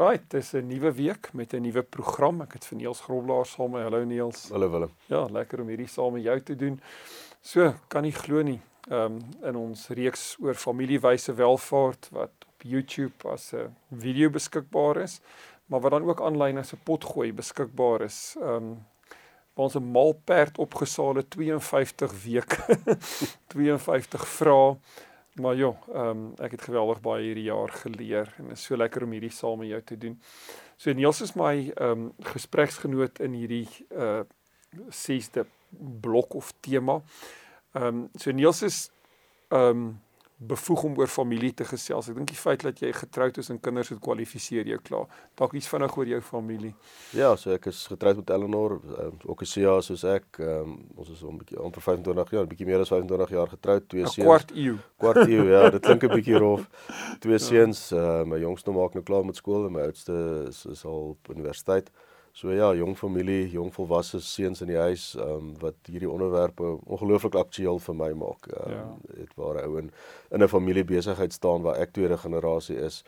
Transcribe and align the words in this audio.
Right, 0.00 0.30
dis 0.32 0.52
'n 0.52 0.66
nuwe 0.66 0.92
week 0.92 1.28
met 1.32 1.52
'n 1.52 1.60
nuwe 1.60 1.82
program. 1.82 2.40
Ek 2.40 2.52
het 2.52 2.64
vir 2.64 2.76
Niels 2.76 3.00
Groblaar 3.00 3.46
saam 3.46 3.70
met 3.70 3.82
Hallo 3.82 4.04
Niels. 4.04 4.48
Hallo 4.48 4.70
Willem. 4.70 4.90
Ja, 5.06 5.24
lekker 5.24 5.60
om 5.60 5.68
hierdie 5.68 5.86
saam 5.86 6.12
met 6.12 6.22
jou 6.22 6.40
te 6.40 6.56
doen. 6.56 6.80
So, 7.40 7.74
kan 7.88 8.02
nie 8.02 8.12
glo 8.12 8.42
nie. 8.42 8.60
Ehm 8.88 9.00
um, 9.04 9.18
in 9.42 9.56
ons 9.56 9.88
reeks 9.88 10.36
oor 10.40 10.54
familiewyse 10.54 11.34
welvaart 11.34 12.08
wat 12.12 12.30
op 12.48 12.62
YouTube 12.62 13.28
as 13.28 13.52
'n 13.52 13.76
video 13.92 14.30
beskikbaar 14.30 14.96
is, 14.96 15.20
maar 15.66 15.80
wat 15.80 15.90
dan 15.90 16.08
ook 16.08 16.20
aanlyn 16.20 16.58
as 16.58 16.72
'n 16.72 16.80
potgooi 16.84 17.32
beskikbaar 17.32 18.00
is. 18.00 18.36
Ehm 18.40 18.48
um, 18.48 18.86
waar 19.54 19.64
ons 19.64 19.74
'n 19.74 19.90
malperd 19.92 20.58
opgesaal 20.58 21.14
het 21.14 21.30
52 21.30 22.24
weke. 22.24 22.78
52 23.54 24.28
vrae 24.28 24.76
Maar 25.40 25.56
ja, 25.56 25.70
ehm 25.94 26.08
um, 26.08 26.24
ek 26.38 26.56
het 26.56 26.66
geweldig 26.68 27.00
baie 27.00 27.24
hierdie 27.24 27.48
jaar 27.48 27.72
geleer 27.82 28.34
en 28.38 28.50
is 28.50 28.64
so 28.64 28.76
lekker 28.76 29.04
om 29.06 29.14
hierdie 29.16 29.32
saam 29.32 29.58
met 29.62 29.68
jou 29.68 29.80
te 29.82 29.98
doen. 29.98 30.18
So 30.76 30.92
Niels 30.92 31.20
is 31.20 31.34
my 31.38 31.70
ehm 31.70 31.90
um, 31.90 32.12
gespreksgenoot 32.32 33.20
in 33.24 33.36
hierdie 33.38 33.68
uh 33.90 34.22
sesde 34.94 35.46
blok 36.00 36.34
of 36.34 36.52
tema. 36.60 37.00
Ehm 37.72 37.86
um, 37.86 38.08
so 38.14 38.30
Niels 38.30 38.62
is 38.62 38.90
ehm 39.48 39.68
um, 39.70 40.00
bevoeg 40.40 40.82
om 40.82 40.94
oor 40.96 41.10
familie 41.12 41.50
te 41.54 41.66
gesels. 41.68 42.08
Ek 42.08 42.16
dink 42.16 42.30
die 42.32 42.38
feit 42.38 42.62
dat 42.64 42.78
jy 42.80 42.90
getroud 42.96 43.36
is 43.42 43.50
en 43.52 43.58
kinders 43.60 43.90
het 43.92 43.98
kwalifiseer 44.00 44.68
jou 44.70 44.78
klaar. 44.80 45.10
Dalk 45.36 45.52
iets 45.58 45.68
vinnig 45.68 45.96
oor 45.98 46.08
jou 46.08 46.20
familie. 46.24 46.70
Ja, 47.16 47.34
so 47.36 47.52
ek 47.52 47.68
is 47.68 47.82
getroud 47.90 48.22
met 48.22 48.32
Eleanor, 48.32 48.78
um, 49.04 49.18
ook 49.26 49.42
'n 49.42 49.50
SIA 49.52 49.80
soos 49.84 50.04
ek. 50.04 50.38
Um, 50.40 50.78
ons 50.96 51.10
is 51.10 51.22
om 51.22 51.34
'n 51.34 51.42
bietjie 51.44 51.58
amper 51.58 51.82
25 51.82 52.30
jaar, 52.30 52.44
'n 52.44 52.48
bietjie 52.48 52.66
meer 52.66 52.80
as 52.80 52.88
25 52.88 53.30
jaar 53.30 53.48
getroud, 53.48 53.88
twee 53.88 54.06
seuns. 54.06 54.26
Kwart 54.26 54.50
eeu. 54.56 54.78
Kwart 54.96 55.28
eeu, 55.28 55.44
ja, 55.44 55.70
dit 55.70 55.82
klink 55.82 56.04
'n 56.04 56.14
bietjie 56.14 56.38
rof. 56.38 56.68
Twee 57.20 57.38
ja. 57.38 57.44
seuns, 57.44 57.92
uh, 57.92 58.24
my 58.24 58.38
jongste 58.38 58.70
maak 58.70 58.94
nou 58.94 59.04
klaar 59.04 59.24
met 59.24 59.36
skool 59.36 59.66
en 59.66 59.72
my 59.72 59.82
oudste 59.82 60.46
is, 60.48 60.64
is 60.66 60.84
al 60.84 61.10
op 61.10 61.28
universiteit. 61.28 61.90
So 62.32 62.52
ja, 62.52 62.74
jong 62.74 62.96
familie, 62.96 63.50
jong 63.50 63.72
volwasse 63.74 64.20
seuns 64.20 64.60
in 64.60 64.70
die 64.70 64.78
huis, 64.78 65.14
ehm 65.18 65.30
um, 65.30 65.54
wat 65.60 65.90
hierdie 65.90 66.10
onderwerpe 66.10 66.76
ongelooflik 66.86 67.34
aktueel 67.34 67.78
vir 67.78 67.94
my 67.94 68.12
maak. 68.12 68.46
Ehm 68.46 68.70
um, 68.70 68.76
ja. 68.76 69.16
dit 69.22 69.34
waar 69.34 69.62
ou 69.64 69.78
in 69.78 69.90
in 70.30 70.42
'n 70.42 70.48
familiebesigheid 70.48 71.32
staan 71.32 71.62
waar 71.62 71.76
ek 71.76 71.92
tweede 71.92 72.18
generasie 72.18 72.76
is. 72.76 73.02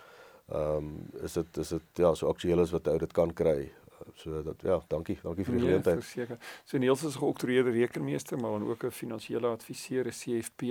Ehm 0.49 0.77
um, 0.77 1.23
is 1.23 1.33
dit 1.33 1.57
is 1.57 1.69
dit 1.69 1.83
ja, 1.93 2.15
so 2.15 2.29
aktueel 2.29 2.61
as 2.61 2.71
wat 2.71 2.89
ou 2.89 2.99
dit 2.99 3.13
kan 3.13 3.33
kry. 3.33 3.73
So 4.15 4.43
dat 4.43 4.63
ja, 4.63 4.81
dankie, 4.89 5.19
dankie 5.23 5.45
vir 5.45 5.55
die 5.55 5.61
nee, 5.61 5.69
geleentheid. 5.69 6.05
Verseker. 6.05 6.39
So 6.65 6.79
Niels 6.79 7.05
is 7.05 7.15
'n 7.15 7.19
geoktroeëerde 7.19 7.71
rekenmeester, 7.71 8.39
maar 8.39 8.51
dan 8.51 8.69
ook 8.69 8.85
'n 8.85 8.91
finansiële 8.91 9.47
adviseur, 9.47 10.07
'n 10.07 10.11
CFP. 10.11 10.63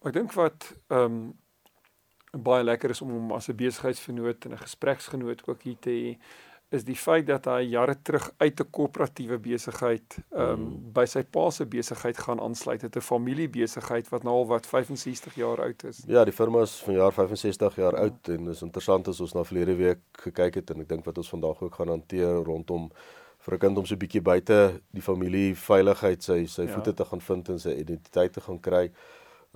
Maar 0.00 0.12
ek 0.12 0.12
dink 0.12 0.32
wat 0.32 0.76
ehm 0.86 1.04
um, 1.04 1.38
baie 2.30 2.64
lekker 2.64 2.90
is 2.90 3.02
om 3.02 3.10
hom 3.10 3.32
as 3.32 3.48
'n 3.48 3.56
besigheidsvernoot 3.56 4.44
en 4.44 4.52
'n 4.52 4.58
gespreksgenoot 4.58 5.46
ook 5.46 5.62
hier 5.62 5.78
te 5.78 5.90
hê 5.90 6.18
is 6.70 6.84
die 6.86 6.96
feit 6.96 7.26
dat 7.26 7.48
hy 7.50 7.64
jare 7.72 7.96
terug 8.02 8.30
uit 8.38 8.60
'n 8.60 8.70
koöperatiewe 8.70 9.38
besigheid 9.38 10.18
ehm 10.18 10.50
um, 10.50 10.60
mm. 10.60 10.92
by 10.94 11.04
sy 11.04 11.22
pa 11.22 11.50
se 11.50 11.66
besigheid 11.66 12.18
gaan 12.18 12.40
aansluit 12.40 12.82
het 12.82 12.96
'n 12.96 13.00
familiebesigheid 13.00 14.08
wat 14.08 14.22
nou 14.22 14.34
al 14.34 14.46
wat 14.46 14.66
65 14.66 15.34
jaar 15.34 15.60
oud 15.60 15.84
is. 15.84 16.02
Ja, 16.06 16.24
die 16.24 16.32
firma 16.32 16.62
is 16.62 16.82
vanjaar 16.82 17.12
65 17.12 17.76
jaar 17.76 17.94
ja. 17.94 18.00
oud 18.00 18.28
en 18.28 18.48
is 18.48 18.62
interessant 18.62 19.08
as 19.08 19.20
ons 19.20 19.34
na 19.34 19.44
verlede 19.44 19.74
week 19.74 20.00
gekyk 20.12 20.54
het 20.54 20.70
en 20.70 20.80
ek 20.80 20.88
dink 20.88 21.04
wat 21.04 21.18
ons 21.18 21.28
vandag 21.28 21.60
ook 21.60 21.74
gaan 21.74 21.88
hanteer 21.88 22.44
rondom 22.44 22.90
vir 23.38 23.54
'n 23.54 23.58
kind 23.58 23.78
om 23.78 23.86
so 23.86 23.94
'n 23.94 23.98
bietjie 23.98 24.22
buite 24.22 24.80
die 24.92 25.02
familie 25.02 25.54
veiligheid 25.54 26.22
sy 26.22 26.46
sy 26.46 26.62
ja. 26.62 26.72
voete 26.74 26.94
te 26.94 27.04
gaan 27.04 27.20
vind 27.20 27.48
en 27.48 27.58
sy 27.58 27.70
identiteit 27.70 28.32
te 28.32 28.40
gaan 28.40 28.60
kry. 28.60 28.92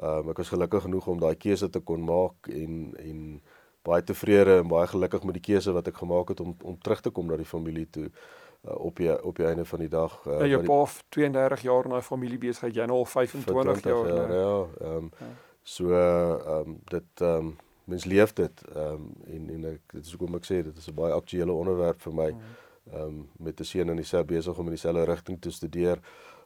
Ehm 0.02 0.18
um, 0.18 0.30
ek 0.30 0.38
was 0.38 0.48
gelukkig 0.48 0.82
genoeg 0.82 1.06
om 1.06 1.20
daai 1.20 1.36
keuse 1.36 1.70
te 1.70 1.80
kon 1.80 2.04
maak 2.04 2.48
en 2.48 2.94
en 2.98 3.40
baie 3.84 4.04
tevrede 4.04 4.58
en 4.62 4.68
baie 4.68 4.86
gelukkig 4.88 5.24
met 5.28 5.36
die 5.38 5.44
keuse 5.52 5.72
wat 5.76 5.88
ek 5.90 6.00
gemaak 6.00 6.32
het 6.32 6.40
om 6.40 6.56
om 6.62 6.78
terug 6.80 7.02
te 7.04 7.12
kom 7.14 7.28
na 7.28 7.36
die 7.40 7.48
familie 7.48 7.86
toe 7.90 8.06
uh, 8.08 8.78
op 8.88 8.96
die 8.96 9.10
op 9.22 9.36
die 9.36 9.46
einde 9.46 9.64
van 9.64 9.84
die 9.84 9.90
dag. 9.92 10.16
Uh, 10.26 10.38
ja, 10.40 10.46
jou 10.54 10.62
pa 10.64 10.78
32 11.16 11.66
jaar 11.68 11.88
na 11.88 12.00
familie 12.02 12.40
besigheid, 12.40 12.74
jy 12.74 12.88
nou 12.88 13.02
al 13.02 13.10
25 13.12 13.84
jaar. 13.84 14.08
jaar 14.08 14.32
nou. 14.32 14.40
ja, 14.40 14.56
ehm 14.80 14.96
um, 14.96 15.12
ja. 15.20 15.30
so 15.62 15.94
ehm 16.00 16.74
um, 16.74 16.80
dit 16.92 17.24
ehm 17.28 17.46
um, 17.46 17.54
mens 17.84 18.04
leef 18.08 18.32
dit 18.32 18.66
ehm 18.74 18.92
um, 18.92 19.08
en 19.36 19.48
en 19.56 19.72
ek 19.74 19.96
dit 19.98 20.04
is 20.04 20.12
hoekom 20.16 20.40
ek 20.40 20.48
sê 20.48 20.62
dit 20.64 20.76
is 20.76 20.88
'n 20.88 21.00
baie 21.00 21.12
aktuele 21.12 21.52
onderwerp 21.52 22.00
vir 22.00 22.14
my. 22.14 22.30
Mhm. 22.30 22.62
Ehm 22.92 23.02
um, 23.02 23.28
met 23.36 23.60
'n 23.60 23.64
seun 23.64 23.88
in 23.88 23.96
dieselfde 23.96 24.34
besig 24.34 24.58
om 24.58 24.64
in 24.64 24.76
dieselfde 24.78 25.04
rigting 25.04 25.40
te 25.40 25.50
studeer 25.50 26.00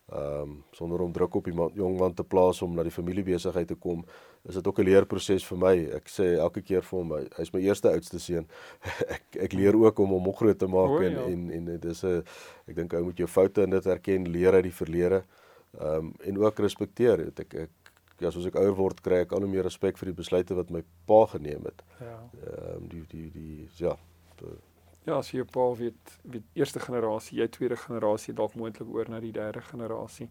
ehm 0.09 0.41
um, 0.41 0.65
sonder 0.71 1.01
om 1.01 1.13
druk 1.13 1.35
op 1.35 1.45
die 1.45 1.53
man, 1.53 1.71
jong 1.75 1.99
man 1.99 2.15
te 2.15 2.25
plaas 2.25 2.63
om 2.63 2.75
na 2.75 2.83
die 2.83 2.93
familiebesigheid 2.93 3.69
te 3.69 3.75
kom, 3.77 4.05
is 4.49 4.55
dit 4.55 4.67
ook 4.67 4.79
'n 4.79 4.85
leerproses 4.85 5.45
vir 5.47 5.59
my. 5.59 5.75
Ek 5.99 6.09
sê 6.09 6.37
elke 6.39 6.63
keer 6.63 6.83
vir 6.83 6.99
hom, 6.99 7.13
hy's 7.37 7.53
my 7.53 7.61
eerste 7.61 7.91
oudste 7.91 8.19
seun. 8.19 8.47
ek 9.17 9.37
ek 9.49 9.53
leer 9.53 9.77
ook 9.77 9.99
om 9.99 10.15
hom 10.17 10.33
groot 10.33 10.59
te 10.59 10.67
maak 10.67 10.95
oh, 10.97 11.05
en, 11.05 11.13
ja. 11.13 11.25
en 11.25 11.51
en 11.51 11.65
dit 11.65 11.85
is 11.85 12.05
'n 12.05 12.25
ek 12.67 12.75
dink 12.75 12.93
ou 12.95 13.05
moet 13.05 13.19
jou 13.19 13.29
foute 13.29 13.63
in 13.63 13.71
dit 13.71 13.87
erken, 13.87 14.29
leer 14.29 14.53
uit 14.53 14.65
die 14.65 14.79
verlede. 14.83 15.25
Ehm 15.81 15.97
um, 15.97 16.15
en 16.25 16.39
ook 16.39 16.59
respekteer. 16.59 17.27
Ek 17.29 17.41
ek, 17.41 17.55
ek 17.55 17.71
ja, 18.19 18.31
soos 18.31 18.47
ek 18.47 18.57
ouer 18.57 18.75
word, 18.75 19.01
kry 19.01 19.21
ek 19.21 19.33
al 19.33 19.41
hoe 19.41 19.51
meer 19.51 19.65
respek 19.65 19.99
vir 19.99 20.07
die 20.07 20.21
besluite 20.23 20.55
wat 20.55 20.71
my 20.71 20.83
pa 21.07 21.27
geneem 21.27 21.65
het. 21.65 21.83
Ja. 22.01 22.19
Ehm 22.47 22.77
um, 22.77 22.89
die 22.89 23.05
die 23.09 23.31
die 23.31 23.69
ja, 23.77 23.97
die, 24.41 24.57
Ja, 25.09 25.19
as 25.19 25.31
jy 25.33 25.41
'n 25.41 25.49
pa 25.49 25.73
weet, 25.73 26.19
weet 26.23 26.43
eerste 26.53 26.81
generasie, 26.81 27.39
jy 27.39 27.49
tweede 27.49 27.77
generasie 27.77 28.35
dalk 28.35 28.55
moontlik 28.55 28.89
oor 28.93 29.09
na 29.09 29.21
die 29.21 29.33
derde 29.33 29.61
generasie. 29.61 30.29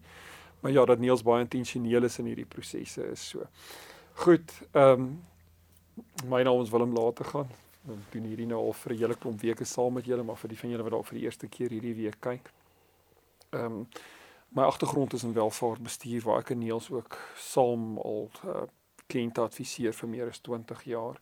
Maar 0.62 0.72
ja, 0.72 0.86
dat 0.86 1.00
Niels 1.00 1.24
baie 1.24 1.42
intentioneel 1.42 2.04
is 2.04 2.20
in 2.20 2.26
hierdie 2.26 2.46
prosesse 2.46 3.02
is 3.12 3.30
so. 3.30 3.46
Goed, 4.18 4.52
ehm 4.72 4.92
um, 4.92 5.24
my 6.26 6.42
naam 6.42 6.62
is 6.62 6.70
Willem 6.70 6.94
later 6.94 7.26
gaan. 7.26 7.50
Ek 7.86 8.08
doen 8.12 8.24
hierdie 8.26 8.48
nou 8.50 8.64
al 8.66 8.74
vir 8.74 8.94
'n 8.94 8.98
hele 8.98 9.16
klomp 9.16 9.42
weke 9.42 9.66
saam 9.66 9.94
met 9.94 10.06
julle, 10.06 10.24
maar 10.24 10.40
vir 10.42 10.50
die 10.50 10.58
van 10.58 10.70
julle 10.70 10.84
wat 10.84 10.92
dalk 10.92 11.06
vir 11.06 11.18
die 11.18 11.26
eerste 11.26 11.48
keer 11.48 11.70
hierdie 11.70 11.94
week 11.94 12.18
kyk. 12.20 12.50
Ehm 13.54 13.66
um, 13.66 13.88
my 14.50 14.64
agtergrond 14.64 15.14
is 15.14 15.24
in 15.24 15.34
welvaartbestuur 15.34 16.24
waar 16.26 16.40
ek 16.40 16.50
en 16.50 16.60
Niels 16.60 16.90
ook 16.90 17.18
saam 17.36 17.98
al 17.98 18.32
uh, 18.46 18.66
kliënte 19.06 19.42
adviseer 19.42 19.94
vir 19.94 20.10
meer 20.10 20.28
as 20.28 20.42
20 20.42 20.84
jaar. 20.84 21.22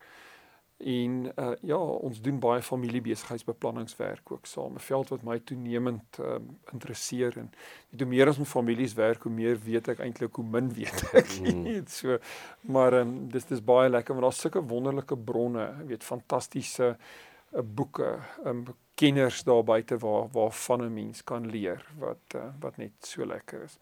En 0.77 1.31
uh 1.39 1.53
ja, 1.61 1.77
ons 1.77 2.21
doen 2.21 2.39
baie 2.39 2.61
familiebesigheidsbeplanningswerk 2.61 4.31
ook 4.31 4.45
saam. 4.45 4.73
'n 4.73 4.79
Veld 4.79 5.09
wat 5.09 5.21
my 5.23 5.39
toenemend 5.39 6.17
um 6.19 6.57
interesseer 6.71 7.37
en 7.37 7.51
hoe 7.97 8.05
meer 8.05 8.27
ons 8.27 8.37
met 8.37 8.47
families 8.47 8.93
werk, 8.93 9.23
hoe 9.23 9.31
meer 9.31 9.59
weet 9.63 9.87
ek 9.87 9.99
eintlik 9.99 10.35
hoe 10.35 10.45
min 10.45 10.73
weet 10.73 11.03
ek. 11.13 11.31
Mm. 11.39 11.87
so 11.99 12.17
maar 12.61 12.93
um 12.93 13.29
dis 13.31 13.45
dis 13.45 13.63
baie 13.63 13.89
lekker 13.89 14.13
want 14.13 14.27
daar's 14.27 14.41
sulke 14.41 14.67
wonderlike 14.67 15.17
bronne, 15.17 15.69
jy 15.79 15.87
weet, 15.93 16.03
fantastiese 16.03 16.97
uh, 16.97 17.61
boeke, 17.63 18.19
um 18.43 18.65
kenners 18.95 19.43
daar 19.43 19.63
buite 19.63 19.97
waar 19.97 20.27
waarvan 20.31 20.83
'n 20.83 20.93
mens 20.93 21.23
kan 21.23 21.49
leer 21.49 21.85
wat 21.99 22.35
uh, 22.35 22.51
wat 22.59 22.77
net 22.77 22.91
so 22.99 23.25
lekker 23.25 23.63
is. 23.63 23.77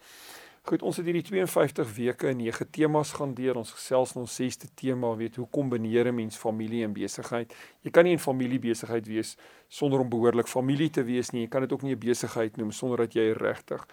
Goed, 0.63 0.79
ons 0.87 0.95
het 0.95 1.03
hierdie 1.03 1.25
52 1.27 1.89
weke 1.97 2.29
en 2.29 2.37
9 2.39 2.69
temas 2.71 3.09
gaan 3.17 3.33
deur. 3.35 3.57
Ons 3.59 3.73
gesels 3.75 4.13
in 4.15 4.21
ons 4.21 4.35
6ste 4.39 4.69
tema, 4.79 5.09
weet 5.19 5.35
hoe 5.35 5.47
kombineer 5.51 6.07
'n 6.07 6.15
mens 6.15 6.37
familie 6.39 6.85
en 6.85 6.93
besigheid? 6.93 7.51
Jy 7.83 7.91
kan 7.91 8.05
nie 8.05 8.13
'n 8.13 8.19
familiebesigheid 8.19 9.07
wees 9.07 9.35
sonder 9.67 9.99
om 9.99 10.09
behoorlik 10.09 10.47
familie 10.47 10.89
te 10.89 11.03
wees 11.03 11.31
nie. 11.31 11.41
Jy 11.41 11.49
kan 11.49 11.61
dit 11.61 11.71
ook 11.73 11.81
nie 11.81 11.93
'n 11.95 11.99
besigheid 11.99 12.57
noem 12.57 12.71
sonder 12.71 12.97
dat 12.97 13.13
jy 13.13 13.33
regtig 13.33 13.85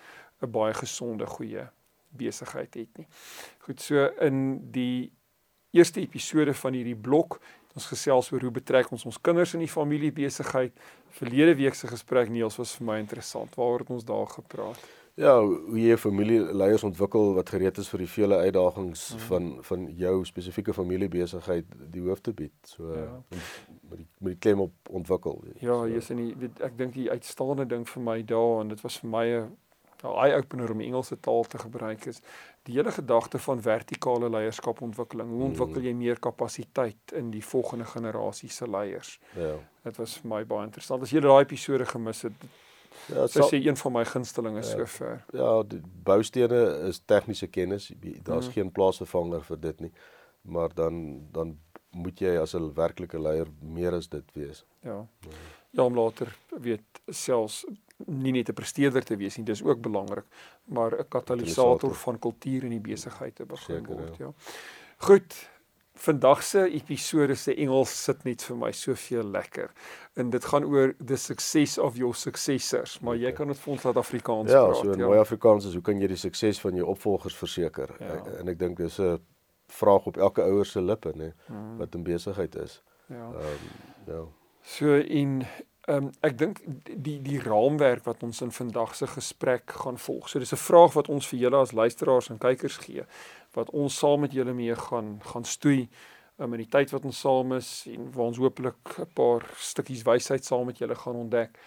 'n 0.42 0.50
baie 0.50 0.74
gesonde, 0.74 1.26
goeie 1.26 1.68
besigheid 2.08 2.74
het 2.74 2.98
nie. 2.98 3.06
Goed, 3.58 3.80
so 3.80 4.06
in 4.20 4.70
die 4.70 5.12
eerste 5.72 6.00
episode 6.00 6.54
van 6.54 6.72
hierdie 6.72 6.96
blok 6.96 7.40
ons 7.74 7.86
gesels 7.86 8.32
oor 8.32 8.40
hoe 8.40 8.50
betrek 8.50 8.90
ons 8.92 9.04
ons 9.04 9.20
kinders 9.20 9.54
in 9.54 9.60
die 9.60 9.68
familiebesigheid. 9.68 10.72
Verlede 11.08 11.54
week 11.54 11.74
se 11.74 11.86
gesprek 11.86 12.28
Niels 12.28 12.56
was 12.56 12.76
vir 12.76 12.86
my 12.86 12.98
interessant. 12.98 13.54
Waaroor 13.56 13.78
het 13.78 13.90
ons 13.90 14.04
daar 14.04 14.26
gepraat? 14.26 14.78
Ja, 15.20 15.34
hoe 15.44 15.80
jy 15.80 15.96
familieleiers 16.00 16.84
ontwikkel 16.86 17.34
wat 17.36 17.50
gereed 17.52 17.78
is 17.78 17.88
vir 17.92 18.04
die 18.06 18.08
vele 18.08 18.36
uitdagings 18.40 19.02
mm. 19.12 19.24
van 19.28 19.48
van 19.68 19.86
jou 20.00 20.14
spesifieke 20.24 20.72
familiebesigheid 20.72 21.74
die 21.92 22.04
hoof 22.06 22.22
te 22.24 22.32
bied. 22.36 22.56
So 22.64 22.94
ja. 22.96 23.08
met 23.28 23.98
die 24.00 24.06
met 24.18 24.32
die 24.32 24.38
klem 24.38 24.62
op 24.64 24.92
ontwikkel. 25.00 25.42
Ja, 25.60 25.82
jy's 25.90 26.08
in 26.14 26.22
die 26.22 26.30
weet, 26.40 26.62
ek 26.64 26.78
dink 26.78 26.96
die 26.96 27.10
uitstaande 27.10 27.66
ding 27.68 27.84
vir 27.88 28.06
my 28.06 28.20
daar 28.24 28.62
en 28.62 28.72
dit 28.72 28.80
was 28.86 28.96
vir 29.02 29.12
my 29.12 29.26
'n 30.00 30.16
eye 30.24 30.36
opener 30.36 30.70
om 30.72 30.80
Engelse 30.80 31.20
taal 31.20 31.44
te 31.44 31.58
gebruik 31.58 32.06
is 32.06 32.22
die 32.62 32.74
hele 32.78 32.92
gedagte 32.92 33.38
van 33.38 33.60
vertikale 33.60 34.30
leierskapontwikkeling. 34.30 35.28
Hoe 35.28 35.42
ontwikkel 35.50 35.82
jy 35.82 35.92
meer 35.92 36.18
kapasiteit 36.18 37.12
in 37.12 37.30
die 37.30 37.44
volgende 37.44 37.84
generasie 37.84 38.48
se 38.48 38.68
leiers? 38.70 39.18
Ja. 39.36 39.54
Dit 39.82 39.96
was 39.96 40.18
vir 40.18 40.28
my 40.28 40.44
baie 40.44 40.64
interessant. 40.64 41.02
As 41.02 41.12
jy 41.12 41.20
daai 41.20 41.42
episode 41.44 41.86
gemis 41.86 42.22
het, 42.22 42.32
Ja, 43.08 43.20
dit 43.26 43.36
is 43.36 43.50
een 43.66 43.76
van 43.76 43.92
my 43.92 44.04
gunstelinge 44.04 44.56
Ja. 44.56 44.62
sover. 44.62 45.24
Ja, 45.32 45.62
die 45.62 45.80
boustene 46.02 46.78
is 46.88 47.02
tegniese 47.04 47.46
kennis. 47.46 47.92
Daar's 48.22 48.46
Mm. 48.46 48.52
geen 48.52 48.72
plaasvervanger 48.72 49.42
vir 49.44 49.60
dit 49.60 49.80
nie. 49.80 49.92
Maar 50.42 50.74
dan 50.74 51.20
dan 51.32 51.58
moet 51.90 52.18
jy 52.20 52.36
as 52.38 52.54
'n 52.54 52.72
werklike 52.74 53.18
leier 53.20 53.46
meer 53.60 53.92
as 53.94 54.08
dit 54.08 54.24
wees. 54.32 54.64
Ja. 54.82 55.06
Ja, 55.70 55.84
om 55.84 55.94
later 55.94 56.36
weet 56.60 56.82
selfs 57.08 57.64
nie 58.06 58.32
net 58.32 58.48
'n 58.48 58.52
presteerder 58.54 59.04
te 59.04 59.16
wees 59.16 59.36
nie, 59.36 59.44
dis 59.46 59.62
ook 59.62 59.80
belangrik, 59.80 60.24
maar 60.64 60.92
'n 60.98 61.08
Katalisator. 61.08 61.94
van 61.94 62.18
kultuur 62.18 62.62
in 62.64 62.70
die 62.70 62.80
besigheid 62.80 63.34
te 63.34 63.44
begin 63.44 63.76
Seker, 63.76 63.96
word, 63.96 64.16
ja. 64.16 64.24
ja. 64.26 64.32
Goed. 64.96 65.49
Vandag 66.00 66.42
se 66.42 66.62
episode 66.70 67.34
se 67.36 67.52
Engels 67.60 67.92
sit 68.04 68.22
net 68.24 68.42
vir 68.42 68.56
my 68.56 68.70
soveel 68.72 69.26
lekker. 69.34 69.70
En 70.16 70.30
dit 70.32 70.44
gaan 70.44 70.64
oor 70.64 70.94
the 71.04 71.16
success 71.20 71.78
of 71.78 71.96
your 72.00 72.14
successors, 72.16 72.94
maar 73.04 73.16
jy 73.20 73.32
kan 73.36 73.50
dit 73.52 73.58
vir 73.60 73.72
ons 73.74 73.82
Suid-Afrikaans 73.84 74.50
Ja, 74.50 74.62
praat. 74.64 74.76
so 74.80 74.92
in 74.92 75.02
mooi 75.04 75.18
Afrikaans 75.20 75.66
is 75.68 75.74
hoe 75.76 75.82
kan 75.82 76.00
jy 76.00 76.06
die 76.08 76.16
sukses 76.16 76.60
van 76.60 76.74
jou 76.74 76.86
opvolgers 76.88 77.36
verseker? 77.36 77.92
Ja. 78.00 78.14
En, 78.16 78.38
en 78.40 78.48
ek 78.48 78.58
dink 78.58 78.76
dis 78.80 78.98
'n 78.98 79.18
vraag 79.68 80.06
op 80.06 80.16
elke 80.16 80.42
ouer 80.42 80.64
se 80.66 80.80
lippe, 80.80 81.12
nê, 81.14 81.32
Mm, 81.48 81.76
wat 81.78 81.94
in 81.94 82.02
besigheid 82.02 82.54
is. 82.56 82.82
ja. 83.08 83.30
Ehm 83.34 84.12
ja. 84.12 84.24
So 84.62 84.94
en 84.96 85.42
ehm 85.88 86.04
um, 86.04 86.10
ek 86.22 86.38
dink 86.38 86.60
die 86.96 87.20
die 87.22 87.40
raamwerk 87.40 88.04
wat 88.04 88.22
ons 88.22 88.40
in 88.42 88.50
vandag 88.52 88.94
se 88.94 89.06
gesprek 89.06 89.70
gaan 89.70 89.98
volg. 89.98 90.28
So 90.28 90.38
dis 90.38 90.52
'n 90.52 90.56
vraag 90.56 90.92
wat 90.92 91.08
ons 91.08 91.26
vir 91.28 91.38
julle 91.40 91.56
as 91.56 91.72
luisteraars 91.72 92.30
en 92.30 92.38
kykers 92.38 92.76
gee 92.76 93.04
wat 93.56 93.70
ons 93.70 93.98
saam 93.98 94.20
met 94.20 94.32
julle 94.32 94.52
mee 94.52 94.74
gaan 94.74 95.18
gaan 95.32 95.44
stoei 95.44 95.88
um, 96.38 96.54
in 96.54 96.62
die 96.64 96.70
tyd 96.70 96.92
wat 96.94 97.04
ons 97.04 97.20
saam 97.20 97.52
is 97.56 97.70
en 97.90 98.08
waar 98.14 98.30
ons 98.30 98.40
hopelik 98.40 98.96
'n 98.98 99.10
paar 99.14 99.46
stukkies 99.56 100.06
wysheid 100.06 100.44
saam 100.44 100.66
met 100.66 100.78
julle 100.78 100.94
gaan 100.94 101.16
ontdek. 101.26 101.58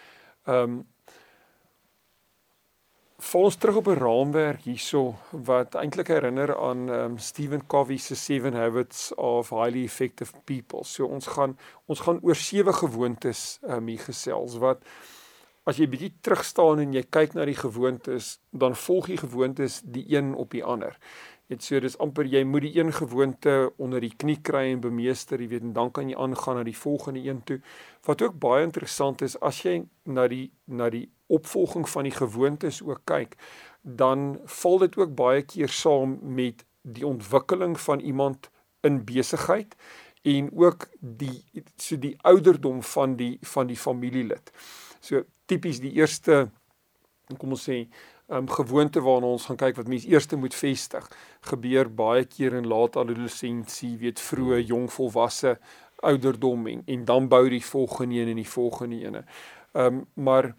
Ehm 0.47 0.63
um, 0.63 0.81
val 3.23 3.45
ons 3.47 3.55
terug 3.55 3.75
op 3.75 3.87
'n 3.87 3.99
raamwerk 3.99 4.61
hierso 4.67 5.15
wat 5.31 5.75
eintlik 5.75 6.07
herinner 6.07 6.57
aan 6.57 6.89
um, 6.89 7.17
Stephen 7.17 7.67
Covey 7.67 7.97
se 7.97 8.15
Seven 8.15 8.53
Habits 8.53 9.13
of 9.15 9.49
Highly 9.49 9.83
Effective 9.83 10.33
People. 10.43 10.83
So 10.83 11.05
ons 11.05 11.27
gaan 11.27 11.57
ons 11.85 11.99
gaan 11.99 12.19
oor 12.21 12.35
sewe 12.35 12.73
gewoontes 12.73 13.59
um, 13.61 13.87
hier 13.87 13.99
gesels 13.99 14.57
wat 14.57 14.83
as 15.63 15.77
jy 15.79 15.87
bietjie 15.87 16.11
terug 16.21 16.43
staan 16.43 16.79
en 16.83 16.93
jy 16.93 17.03
kyk 17.07 17.37
na 17.37 17.45
die 17.45 17.55
gewoontes, 17.55 18.39
dan 18.51 18.75
volg 18.75 19.07
die 19.07 19.17
gewoontes 19.17 19.81
die 19.85 20.05
een 20.11 20.33
op 20.35 20.51
die 20.51 20.63
ander. 20.63 20.97
Dit 21.53 21.61
so 21.61 21.77
dis 21.83 21.95
amper 22.01 22.25
jy 22.25 22.41
moet 22.49 22.63
die 22.65 22.71
een 22.79 22.89
gewoonte 22.95 23.51
onder 23.77 24.01
die 24.01 24.13
knie 24.17 24.39
kry 24.41 24.63
en 24.71 24.79
bemeester, 24.81 25.41
jy 25.41 25.51
weet, 25.51 25.65
en 25.67 25.73
dan 25.75 25.91
kan 25.93 26.07
jy 26.09 26.15
aangaan 26.17 26.57
na 26.57 26.63
die 26.65 26.77
volgende 26.77 27.21
een 27.21 27.43
toe. 27.45 27.59
Wat 28.07 28.23
ook 28.25 28.39
baie 28.41 28.63
interessant 28.65 29.21
is 29.21 29.35
as 29.37 29.59
jy 29.61 29.83
na 30.09 30.25
die 30.31 30.47
na 30.65 30.89
die 30.89 31.05
opvolging 31.33 31.85
van 31.89 32.09
die 32.09 32.15
gewoontes 32.15 32.81
ook 32.81 33.03
kyk, 33.09 33.37
dan 33.81 34.39
val 34.61 34.81
dit 34.81 34.97
ook 34.97 35.13
baie 35.19 35.43
keer 35.45 35.69
saam 35.69 36.17
met 36.23 36.65
die 36.81 37.05
ontwikkeling 37.05 37.77
van 37.79 38.01
iemand 38.01 38.49
in 38.81 39.03
besigheid 39.05 39.77
en 40.23 40.49
ook 40.57 40.87
die 40.99 41.43
so 41.77 41.99
die 41.99 42.15
ouderdom 42.23 42.81
van 42.95 43.13
die 43.19 43.37
van 43.53 43.69
die 43.69 43.77
familielid. 43.77 44.49
So 45.03 45.21
tipies 45.45 45.83
die 45.83 45.93
eerste 46.01 46.47
kom 47.37 47.53
ons 47.55 47.69
sê 47.69 47.83
um, 48.27 48.49
gewoonte 48.49 49.01
waarna 49.01 49.25
ons 49.25 49.45
gaan 49.45 49.57
kyk 49.57 49.75
wat 49.75 49.87
mense 49.87 50.07
eers 50.07 50.27
moet 50.35 50.55
vestig 50.55 51.09
gebeur 51.41 51.89
baie 51.89 52.25
keer 52.25 52.53
in 52.53 52.67
laat 52.67 52.95
adolessensie 52.97 53.97
weet 53.97 54.19
vroeë 54.19 54.63
jong 54.67 54.91
volwasse 54.91 55.57
ouderdom 56.03 56.67
en, 56.67 56.83
en 56.85 57.05
dan 57.05 57.27
bou 57.27 57.49
die 57.49 57.65
volgende 57.65 58.15
een 58.15 58.33
en 58.33 58.41
die 58.41 58.49
volgende 58.49 59.03
ene. 59.05 59.25
Ehm 59.73 59.85
um, 59.85 60.05
maar 60.13 60.53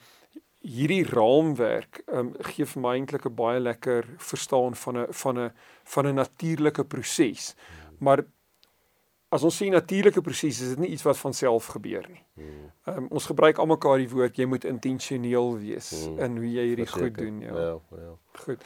hierdie 0.65 1.05
raamwerk 1.05 2.03
ehm 2.07 2.19
um, 2.19 2.31
gee 2.41 2.67
vir 2.67 2.83
my 2.83 2.95
eintlik 2.97 3.27
'n 3.29 3.35
baie 3.35 3.61
lekker 3.61 4.09
verstaan 4.19 4.75
van 4.75 4.99
'n 4.99 5.07
van 5.11 5.39
'n 5.39 5.53
van 5.85 6.07
'n 6.07 6.15
natuurlike 6.15 6.85
proses. 6.85 7.55
Maar 7.99 8.25
as 9.35 9.43
ons 9.47 9.57
sê 9.59 9.69
natuurlike 9.73 10.23
proses 10.23 10.61
is 10.63 10.75
dit 10.75 10.83
nie 10.85 10.93
iets 10.95 11.03
wat 11.07 11.19
van 11.19 11.35
self 11.35 11.67
gebeur 11.75 12.05
nie. 12.09 12.21
Hmm. 12.39 12.67
Ehm 12.87 12.99
um, 13.05 13.07
ons 13.19 13.27
gebruik 13.31 13.59
almekaar 13.59 13.99
die 14.03 14.11
woord 14.13 14.37
jy 14.39 14.47
moet 14.47 14.65
intentioneel 14.69 15.57
wees 15.59 15.91
Hmm. 16.05 16.21
in 16.27 16.37
hoe 16.43 16.51
jy 16.53 16.67
hierdie 16.71 16.87
goed 16.91 17.17
doen, 17.19 17.41
ja. 17.41 17.55
Ja, 17.55 17.79
ja. 17.99 18.13
Goed. 18.45 18.63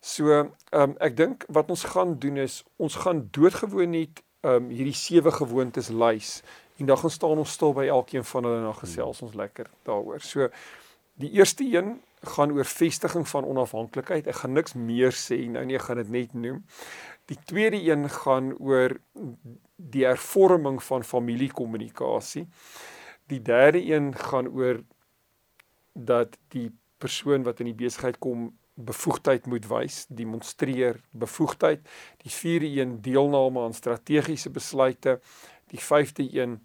So, 0.00 0.30
ehm 0.32 0.48
um, 0.72 0.96
ek 1.04 1.16
dink 1.18 1.44
wat 1.48 1.70
ons 1.70 1.84
gaan 1.84 2.16
doen 2.18 2.36
is 2.36 2.62
ons 2.76 2.96
gaan 3.04 3.28
doodgewoon 3.30 3.90
net 3.90 4.22
ehm 4.46 4.54
um, 4.54 4.68
hierdie 4.70 4.94
sewe 4.96 5.30
gewoontes 5.34 5.88
lys 5.90 6.42
en 6.78 6.86
dan 6.86 6.98
gaan 6.98 7.10
staan 7.10 7.38
ons 7.42 7.52
stil 7.52 7.72
by 7.74 7.88
elkeen 7.90 8.24
van 8.24 8.44
hulle 8.44 8.56
en 8.56 8.68
dan 8.70 8.78
gesels 8.80 9.22
ons 9.22 9.34
lekker 9.34 9.66
daaroor. 9.84 10.20
So 10.22 10.48
die 11.18 11.30
eerste 11.34 11.64
een 11.66 11.98
gaan 12.22 12.52
oor 12.52 12.64
vestiging 12.64 13.28
van 13.28 13.44
onafhanklikheid. 13.44 14.26
Ek 14.26 14.42
gaan 14.42 14.52
niks 14.52 14.74
meer 14.74 15.14
sê 15.14 15.38
nou 15.50 15.64
nie, 15.64 15.76
ek 15.78 15.88
gaan 15.88 16.02
dit 16.02 16.10
net 16.10 16.34
noem. 16.34 16.62
Die 17.28 17.38
tweede 17.44 17.80
een 17.84 18.08
gaan 18.08 18.54
oor 18.56 18.96
die 19.76 20.04
hervorming 20.06 20.82
van 20.82 21.04
familiekommunikasie. 21.04 22.46
Die 23.28 23.42
derde 23.42 23.82
een 23.84 24.14
gaan 24.16 24.48
oor 24.48 24.82
dat 25.92 26.38
die 26.54 26.70
persoon 26.98 27.44
wat 27.46 27.60
in 27.60 27.70
die 27.70 27.78
besigheid 27.78 28.18
kom 28.18 28.50
bevoegdheid 28.78 29.46
moet 29.46 29.66
wys, 29.66 30.04
demonstreer 30.08 31.00
bevoegdheid. 31.10 31.82
Die 32.22 32.30
vierde 32.30 32.70
een 32.80 33.00
deelname 33.02 33.60
aan 33.60 33.74
strategiese 33.74 34.50
besluite. 34.50 35.18
Die 35.72 35.82
vyfde 35.82 36.26
een 36.32 36.58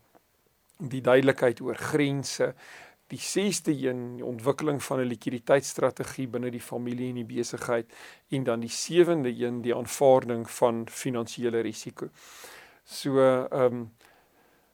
die 0.77 1.01
duidelikheid 1.01 1.61
oor 1.61 1.75
grense. 1.75 2.53
Die 3.13 3.21
sesde 3.21 3.73
een 3.77 4.15
die 4.17 4.25
ontwikkeling 4.25 4.79
van 4.83 4.99
'n 4.99 5.09
likwiditeitsstrategie 5.11 6.27
binne 6.27 6.49
die 6.49 6.61
familie 6.61 7.09
en 7.09 7.19
die 7.21 7.31
besigheid 7.35 7.91
en 8.29 8.43
dan 8.43 8.59
die 8.59 8.69
sewende 8.73 9.29
een 9.29 9.61
die 9.61 9.75
aanvaarding 9.75 10.49
van 10.49 10.87
finansiële 10.89 11.61
risiko. 11.61 12.09
So 12.83 13.19
ehm 13.19 13.61
um, 13.61 13.91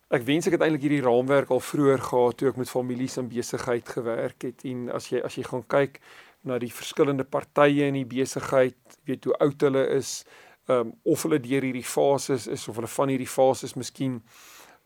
ek 0.10 0.24
wens 0.26 0.48
ek 0.48 0.56
het 0.56 0.62
eintlik 0.62 0.82
hierdie 0.88 1.06
raamwerk 1.06 1.50
al 1.50 1.60
vroeër 1.60 2.02
gehad 2.02 2.38
toe 2.38 2.50
ek 2.50 2.58
met 2.58 2.70
families 2.70 3.18
en 3.18 3.28
besigheid 3.30 3.90
gewerk 3.90 4.42
het 4.42 4.64
en 4.66 4.88
as 4.92 5.10
jy 5.10 5.20
as 5.22 5.36
jy 5.36 5.44
gaan 5.44 5.68
kyk 5.68 6.00
na 6.42 6.58
die 6.58 6.72
verskillende 6.74 7.24
partye 7.24 7.90
in 7.92 7.94
die 7.94 8.08
besigheid, 8.08 8.80
weet 9.04 9.28
hoe 9.28 9.36
oud 9.44 9.62
hulle 9.62 9.84
is, 9.98 10.24
ehm 10.68 10.80
um, 10.80 10.96
of 11.04 11.24
hulle 11.24 11.40
deur 11.40 11.68
hierdie 11.68 11.86
fases 11.86 12.48
is 12.48 12.68
of 12.68 12.76
hulle 12.76 12.88
van 12.88 13.10
hierdie 13.10 13.34
fases 13.36 13.76
miskien 13.76 14.22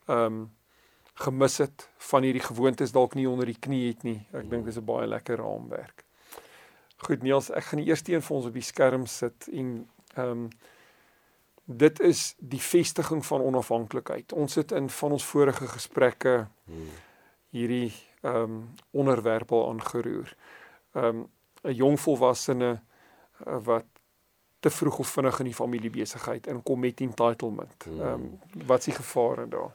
ehm 0.07 0.25
um, 0.25 0.43
gemis 1.13 1.57
het 1.57 1.89
van 1.97 2.23
hierdie 2.23 2.41
gewoontes 2.41 2.91
dalk 2.91 3.13
nie 3.15 3.29
onder 3.29 3.45
die 3.45 3.59
knie 3.59 3.87
het 3.87 4.03
nie. 4.03 4.27
Ek 4.33 4.49
dink 4.49 4.65
dis 4.65 4.77
'n 4.77 4.85
baie 4.85 5.07
lekker 5.07 5.37
raamwerk. 5.37 6.05
Goed 6.97 7.21
Niels, 7.23 7.49
ek 7.49 7.63
gaan 7.63 7.79
die 7.79 7.87
eerste 7.87 8.13
een 8.13 8.21
vir 8.21 8.35
ons 8.35 8.45
op 8.45 8.53
die 8.53 8.61
skerm 8.61 9.05
sit 9.05 9.47
en 9.51 9.89
ehm 10.15 10.29
um, 10.29 10.49
dit 11.65 11.99
is 11.99 12.35
die 12.39 12.61
vestiging 12.61 13.25
van 13.25 13.41
onafhanklikheid. 13.41 14.33
Ons 14.33 14.55
het 14.55 14.71
in 14.71 14.89
van 14.89 15.11
ons 15.11 15.25
vorige 15.25 15.67
gesprekke 15.67 16.47
Hmm. 16.65 16.89
hierdie 17.49 17.93
ehm 18.21 18.35
um, 18.35 18.73
onderwerp 18.91 19.51
al 19.51 19.69
aangeroer. 19.69 20.35
Ehm 20.93 21.05
um, 21.05 21.29
'n 21.63 21.73
jong 21.73 21.99
volwassene 21.99 22.81
uh, 23.47 23.57
wat 23.63 23.85
te 24.63 24.69
vroeg 24.71 24.99
of 25.03 25.07
vinnig 25.11 25.39
in 25.43 25.49
die 25.49 25.53
familiebesigheid 25.57 26.47
inkom 26.47 26.79
met 26.79 27.01
entitlement. 27.03 27.87
Ehm 27.87 28.01
um, 28.13 28.27
wat 28.69 28.79
is 28.79 28.85
die 28.91 28.95
gevare 28.95 29.47
daar? 29.51 29.71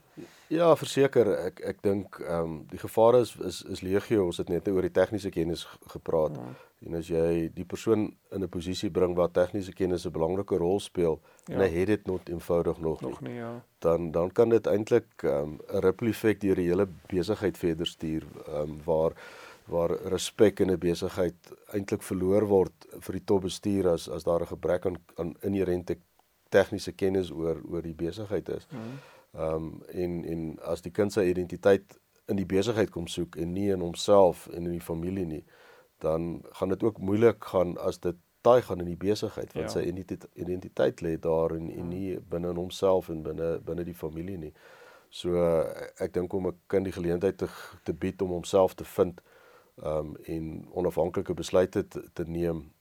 Ja, 0.48 0.70
verseker, 0.80 1.28
ek 1.44 1.60
ek 1.60 1.82
dink 1.84 2.16
ehm 2.24 2.40
um, 2.44 2.54
die 2.70 2.80
gevare 2.80 3.20
is 3.26 3.34
is 3.50 3.58
is 3.76 3.82
legio. 3.84 4.24
Ons 4.30 4.40
het 4.40 4.48
net 4.48 4.68
oor 4.72 4.82
die 4.88 4.94
tegniese 5.00 5.30
kennis 5.34 5.66
gepraat. 5.92 6.36
Ja. 6.40 6.48
En 6.86 6.94
as 6.94 7.08
jy 7.10 7.50
die 7.54 7.64
persoon 7.66 8.06
in 8.32 8.42
'n 8.44 8.48
posisie 8.48 8.90
bring 8.90 9.16
waar 9.16 9.30
tegniese 9.30 9.72
kennis 9.74 10.06
'n 10.06 10.12
belangrike 10.12 10.56
rol 10.56 10.80
speel 10.80 11.20
Ja. 11.48 11.54
en 11.54 11.60
hy 11.60 11.68
het 11.78 11.86
dit 11.86 12.06
nog 12.06 12.20
eenvoudig 12.24 12.78
nog 12.78 13.00
nie, 13.00 13.10
Nog 13.10 13.20
nie 13.20 13.34
ja. 13.34 13.62
dan 13.78 14.10
dan 14.10 14.32
kan 14.32 14.48
dit 14.48 14.66
eintlik 14.66 15.06
ehm, 15.24 15.48
'n 15.52 15.60
um, 15.74 15.80
ripple 15.80 16.08
effek 16.08 16.40
deur 16.40 16.54
die 16.54 16.68
hele 16.68 16.88
besigheid 17.08 17.58
verder 17.58 17.86
stuur 17.86 18.22
ehm 18.46 18.60
um, 18.60 18.80
waar 18.84 19.12
waar 19.68 19.90
respek 19.90 20.60
in 20.60 20.70
'n 20.70 20.78
besigheid 20.78 21.36
eintlik 21.72 22.02
verloor 22.02 22.46
word 22.46 22.86
vir 23.00 23.12
die 23.12 23.24
topbestuur 23.24 23.88
as 23.88 24.08
as 24.08 24.24
daar 24.24 24.40
'n 24.40 24.46
gebrek 24.54 24.86
aan 24.86 24.96
aan 25.16 25.34
inherente 25.42 25.96
tegniese 26.48 26.92
kennis 26.92 27.30
oor 27.30 27.60
oor 27.70 27.82
die 27.82 27.94
besigheid 27.94 28.48
is. 28.48 28.66
Hmm. 28.70 28.98
Ehm 29.34 29.54
um, 29.54 29.82
en 29.88 30.24
en 30.24 30.58
as 30.62 30.80
die 30.82 30.92
kind 30.92 31.12
sy 31.12 31.20
identiteit 31.20 31.98
in 32.26 32.36
die 32.36 32.46
besigheid 32.46 32.90
kom 32.90 33.06
soek 33.06 33.36
en 33.36 33.52
nie 33.52 33.70
in 33.72 33.80
homself 33.80 34.46
en 34.48 34.64
in 34.64 34.72
die 34.72 34.80
familie 34.80 35.26
nie, 35.26 35.44
dan 35.98 36.42
gaan 36.52 36.68
dit 36.68 36.82
ook 36.82 36.98
moeilik 36.98 37.44
gaan 37.44 37.78
as 37.78 37.98
dit 37.98 38.16
taai 38.40 38.62
gaan 38.62 38.78
in 38.78 38.86
die 38.86 38.96
besigheid 38.96 39.52
want 39.52 39.72
Ja. 39.72 39.72
sy 39.72 39.86
identiteit, 39.88 40.30
identiteit 40.34 41.00
lê 41.00 41.16
daar 41.20 41.50
en, 41.56 41.70
en 41.70 41.88
nie 41.88 42.18
binne 42.20 42.50
in 42.50 42.56
homself 42.56 43.08
en 43.08 43.22
binne 43.22 43.60
binne 43.64 43.84
die 43.84 43.94
familie 43.94 44.38
nie. 44.38 44.52
So 45.10 45.34
ek 45.98 46.12
dink 46.12 46.32
om 46.32 46.46
'n 46.46 46.56
kind 46.66 46.84
die 46.84 46.92
geleentheid 46.92 47.38
te 47.38 47.48
te 47.84 47.92
bied 47.92 48.22
om 48.22 48.30
homself 48.30 48.74
te 48.74 48.84
vind 48.84 49.20
um 49.84 50.16
en 50.26 50.68
onafhanklike 50.70 51.34
besluite 51.34 51.88
te, 51.88 52.02
te 52.12 52.24
neem 52.26 52.72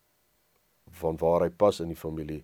van 0.99 1.17
waar 1.17 1.41
hy 1.41 1.49
pas 1.49 1.79
in 1.79 1.87
die 1.87 1.99
familie 1.99 2.43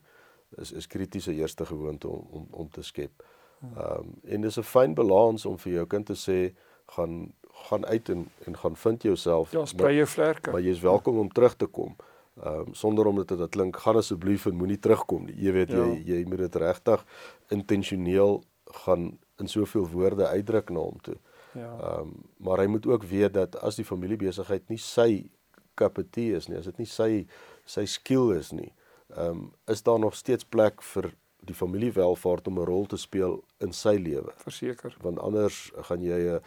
is 0.62 0.72
is 0.72 0.88
kritiese 0.88 1.34
eerste 1.34 1.66
gewoonte 1.66 2.08
om 2.08 2.28
om 2.32 2.48
om 2.52 2.70
te 2.70 2.84
skep. 2.84 3.24
Um 3.64 4.20
en 4.24 4.42
dis 4.42 4.58
'n 4.58 4.64
fyn 4.64 4.94
balans 4.94 5.46
om 5.46 5.58
vir 5.58 5.74
jou 5.74 5.88
kind 5.88 6.06
te 6.06 6.16
sê 6.16 6.54
gaan 6.86 7.34
gaan 7.54 7.86
uit 7.86 8.10
en 8.10 8.30
en 8.46 8.58
gaan 8.58 8.76
vind 8.76 9.04
jouself. 9.04 9.52
Ja, 9.52 9.66
sprei 9.66 9.96
jou 9.96 10.08
vlerke. 10.08 10.52
Maar 10.52 10.62
jy's 10.62 10.80
welkom 10.80 11.18
om 11.18 11.32
terug 11.32 11.56
te 11.56 11.66
kom. 11.66 11.96
Ehm 12.44 12.60
um, 12.60 12.74
sonder 12.74 13.06
om 13.06 13.16
dit 13.16 13.28
te 13.28 13.48
klink, 13.50 13.78
gaan 13.78 13.96
asseblief 13.96 14.46
en 14.46 14.56
moenie 14.56 14.80
terugkom 14.80 15.26
nie. 15.26 15.36
Jy 15.38 15.52
weet 15.52 15.70
ja. 15.70 15.86
jy 15.86 16.02
jy 16.06 16.24
moet 16.26 16.38
dit 16.38 16.56
regtig 16.56 17.06
intentioneel 17.48 18.44
gaan 18.84 19.20
in 19.38 19.48
soveel 19.48 19.88
woorde 19.90 20.28
uitdruk 20.28 20.70
na 20.70 20.80
hom 20.80 21.00
toe. 21.02 21.18
Ja. 21.54 21.72
Ehm 21.80 22.00
um, 22.00 22.14
maar 22.38 22.60
hy 22.60 22.66
moet 22.66 22.86
ook 22.86 23.04
weet 23.04 23.34
dat 23.34 23.56
as 23.62 23.76
die 23.76 23.86
familiebesigheid 23.86 24.70
nie 24.70 24.78
sy 24.78 25.30
kapitaal 25.74 26.38
is 26.38 26.48
nie, 26.48 26.58
as 26.58 26.66
dit 26.70 26.78
nie 26.78 26.90
sy 26.90 27.26
sy 27.66 27.86
skill 27.86 28.34
is 28.38 28.52
nie, 28.52 28.72
ehm 29.16 29.30
um, 29.30 29.52
is 29.68 29.84
daar 29.84 30.00
nog 30.00 30.16
steeds 30.16 30.46
plek 30.46 30.82
vir 30.94 31.14
die 31.46 31.56
familiewelvaart 31.56 32.48
om 32.48 32.60
'n 32.60 32.66
rol 32.66 32.86
te 32.86 32.98
speel 32.98 33.44
in 33.60 33.74
sy 33.74 33.96
lewe. 34.00 34.32
Verseker. 34.36 34.96
Want 35.02 35.20
anders 35.20 35.72
gaan 35.76 36.02
jy 36.02 36.20
'n 36.30 36.42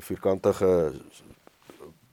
vierkantige 0.00 0.94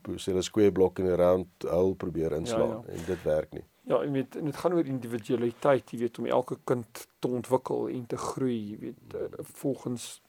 'n 0.07 0.41
square 0.41 0.71
block 0.71 0.99
in 0.99 1.05
'n 1.05 1.15
round 1.15 1.47
hole 1.59 1.95
probeer 1.95 2.31
inslaan 2.31 2.69
ja, 2.69 2.83
ja. 2.87 2.93
en 2.93 3.05
dit 3.05 3.23
werk 3.23 3.51
nie. 3.53 3.65
Ja, 3.81 4.03
jy 4.03 4.11
weet 4.11 4.31
dit 4.33 4.55
gaan 4.55 4.73
oor 4.73 4.85
individualiteit, 4.85 5.91
jy 5.91 5.99
weet 5.99 6.19
om 6.19 6.25
elke 6.25 6.57
kind 6.63 7.07
te 7.19 7.27
ontwikkel 7.27 7.87
en 7.87 8.05
te 8.05 8.17
groei, 8.17 8.69
jy 8.71 8.77
weet 8.79 9.15
uh, 9.15 9.27
volgens 9.41 10.21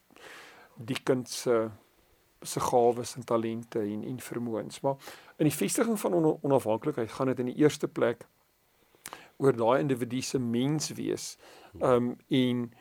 die 0.76 0.98
kind 1.02 1.28
se 1.28 1.70
se 2.42 2.60
gawes 2.60 3.16
en 3.16 3.24
talente 3.24 3.80
en 3.80 4.04
en 4.04 4.20
vermoëns. 4.20 4.80
Maar 4.80 4.96
in 5.36 5.48
die 5.48 5.54
vestiging 5.54 6.00
van 6.00 6.14
on 6.14 6.38
onafhanklikheid 6.42 7.12
gaan 7.12 7.26
dit 7.26 7.38
in 7.38 7.52
die 7.52 7.62
eerste 7.62 7.88
plek 7.88 8.26
oor 9.36 9.56
daai 9.56 9.80
individu 9.80 10.22
se 10.22 10.38
menswees 10.38 11.36
um 11.80 12.16
en 12.28 12.72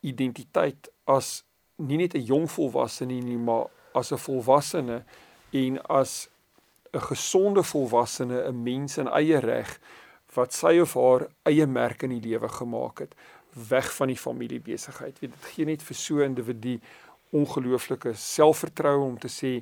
identiteit 0.00 0.90
as 1.04 1.44
nie 1.76 1.96
net 1.96 2.14
'n 2.14 2.24
jong 2.24 2.50
volwassene 2.50 3.22
nie, 3.22 3.38
maar 3.38 3.66
as 3.94 4.12
'n 4.12 4.18
volwassene 4.18 5.04
en 5.50 5.82
as 5.82 6.28
'n 6.92 7.00
gesonde 7.00 7.62
volwassene, 7.62 8.48
'n 8.48 8.62
mens 8.62 8.98
in 8.98 9.08
eie 9.08 9.38
reg 9.38 9.80
wat 10.34 10.52
sy 10.52 10.78
of 10.78 10.94
haar 10.94 11.28
eie 11.42 11.66
merk 11.66 12.02
in 12.02 12.10
die 12.10 12.28
lewe 12.28 12.48
gemaak 12.48 12.98
het, 12.98 13.14
weg 13.68 13.94
van 13.94 14.06
die 14.06 14.16
familiebesigheid. 14.16 15.18
Weet 15.18 15.30
dit 15.30 15.50
gee 15.54 15.64
net 15.64 15.82
vir 15.82 15.96
so 15.96 16.18
'n 16.18 16.34
individu 16.34 16.80
ongelooflike 17.30 18.14
selfvertroue 18.14 19.04
om 19.04 19.18
te 19.18 19.28
sê 19.28 19.52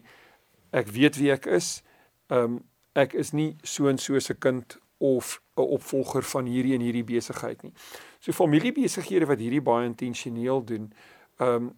ek 0.71 0.89
weet 0.89 1.17
wie 1.17 1.33
ek 1.33 1.47
is. 1.47 1.83
Um 2.29 2.63
ek 2.97 3.13
is 3.15 3.33
nie 3.33 3.57
so 3.63 3.89
en 3.89 3.99
so 3.99 4.19
se 4.19 4.35
kind 4.35 4.79
of 4.99 5.41
'n 5.57 5.63
opvolger 5.63 6.23
van 6.23 6.47
hierdie 6.47 6.75
en 6.75 6.81
hierdie 6.81 7.05
besigheid 7.05 7.63
nie. 7.63 7.73
So 8.21 8.33
familiebesighede 8.33 9.27
wat 9.27 9.39
hierdie 9.39 9.63
baie 9.63 9.87
intentioneel 9.87 10.65
doen, 10.65 10.93
um 11.39 11.75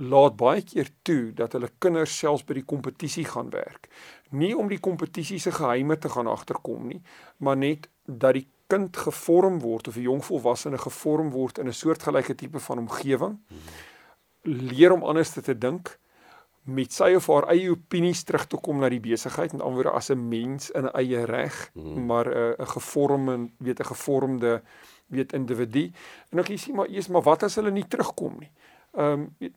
laat 0.00 0.36
baie 0.36 0.62
keer 0.62 0.88
toe 1.02 1.32
dat 1.36 1.52
hulle 1.52 1.68
kinders 1.78 2.18
selfs 2.18 2.44
by 2.44 2.54
die 2.54 2.64
kompetisie 2.64 3.24
gaan 3.24 3.50
werk. 3.50 3.88
Nie 4.30 4.56
om 4.56 4.68
die 4.68 4.80
kompetisie 4.80 5.38
se 5.38 5.52
geheime 5.52 5.98
te 5.98 6.08
gaan 6.08 6.26
agterkom 6.26 6.86
nie, 6.88 7.02
maar 7.36 7.56
net 7.56 7.88
dat 8.06 8.34
die 8.34 8.46
kind 8.70 8.96
gevorm 8.96 9.60
word 9.60 9.88
of 9.88 9.96
'n 9.96 10.02
jong 10.02 10.24
volwassene 10.24 10.78
gevorm 10.78 11.30
word 11.30 11.58
in 11.58 11.66
'n 11.68 11.72
soortgelyke 11.72 12.34
tipe 12.34 12.58
van 12.58 12.78
omgewing. 12.78 13.38
Leer 14.42 14.92
om 14.92 15.02
anders 15.02 15.30
te, 15.30 15.42
te 15.42 15.58
dink 15.58 15.98
met 16.70 16.92
sy 16.92 17.14
of 17.16 17.26
haar 17.32 17.48
eie 17.50 17.70
opinies 17.72 18.22
terug 18.28 18.44
te 18.46 18.58
kom 18.60 18.82
na 18.82 18.90
die 18.92 19.00
besigheid 19.02 19.54
en 19.56 19.62
aanwoorde 19.64 19.94
as 19.96 20.10
'n 20.10 20.28
mens 20.28 20.70
in 20.70 20.84
'n 20.84 20.94
eie 20.94 21.24
reg, 21.24 21.70
mm. 21.74 22.06
maar 22.06 22.28
'n 22.28 22.54
uh, 22.60 22.66
gevormde, 22.66 23.50
weet 23.58 23.80
'n 23.80 23.84
gevormde 23.84 24.62
weet 25.06 25.32
individu. 25.32 25.90
En 26.30 26.38
ek 26.38 26.50
sê 26.54 26.72
maar 26.72 26.88
eers 26.88 27.08
maar 27.08 27.22
wat 27.22 27.42
as 27.42 27.54
hulle 27.54 27.70
nie 27.70 27.88
terugkom 27.88 28.38
nie. 28.38 28.50
Ehm 28.94 29.26
um, 29.40 29.54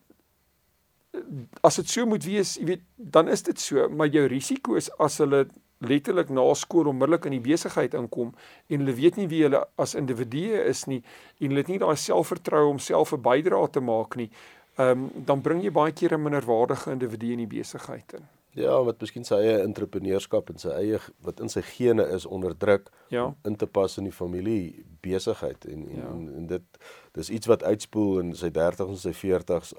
as 1.61 1.75
dit 1.75 1.89
so 1.89 2.05
moet 2.09 2.23
wees, 2.25 2.55
jy 2.57 2.65
weet, 2.65 2.81
dan 2.95 3.27
is 3.29 3.43
dit 3.45 3.59
so, 3.59 3.89
maar 3.89 4.07
jou 4.07 4.25
risiko 4.25 4.75
is 4.79 4.89
as 4.97 5.19
hulle 5.21 5.45
letterlik 5.77 6.31
na 6.33 6.45
skool 6.57 6.87
onmiddellik 6.89 7.27
in 7.27 7.35
die 7.35 7.43
besigheid 7.43 7.93
inkom 7.93 8.31
en 8.71 8.81
hulle 8.81 8.95
weet 8.97 9.19
nie 9.19 9.27
wie 9.27 9.43
hulle 9.43 9.61
as 9.77 9.93
individue 9.99 10.61
is 10.63 10.85
nie 10.87 11.01
en 11.03 11.51
hulle 11.51 11.61
het 11.61 11.71
nie 11.73 11.79
daai 11.81 11.95
selfvertroue 11.99 12.71
om 12.71 12.79
self 12.79 13.13
'n 13.13 13.21
bydrae 13.21 13.69
te 13.69 13.83
maak 13.83 14.15
nie, 14.15 14.29
ehm 14.75 14.89
um, 14.89 15.25
dan 15.25 15.41
bring 15.41 15.63
jy 15.63 15.71
baie 15.71 15.91
keer 15.91 16.13
'n 16.13 16.21
minderwaardige 16.21 16.91
individu 16.91 17.31
in 17.31 17.37
die 17.37 17.47
besigheid 17.57 18.13
in. 18.13 18.27
Ja, 18.53 18.83
wat 18.85 18.99
miskien 19.01 19.25
sy 19.25 19.39
eie 19.41 19.61
entrepreneurskap 19.63 20.49
en 20.49 20.59
sy 20.61 20.69
eie 20.77 20.99
wat 21.25 21.39
in 21.41 21.49
sy 21.49 21.63
gene 21.65 22.03
is 22.13 22.25
onderdruk 22.29 22.91
ja. 23.09 23.23
om 23.25 23.35
in 23.49 23.55
te 23.57 23.65
pas 23.65 23.97
in 23.97 24.03
die 24.03 24.13
familie 24.13 24.85
besigheid 25.01 25.65
en 25.65 25.87
en, 25.89 25.97
ja. 25.97 26.11
en 26.11 26.27
en 26.37 26.47
dit 26.47 26.79
dis 27.17 27.29
iets 27.29 27.49
wat 27.49 27.63
uitspoel 27.63 28.19
in 28.19 28.35
sy 28.37 28.51
30s 28.53 28.93
en 28.93 29.01
sy 29.01 29.13
40s 29.17 29.73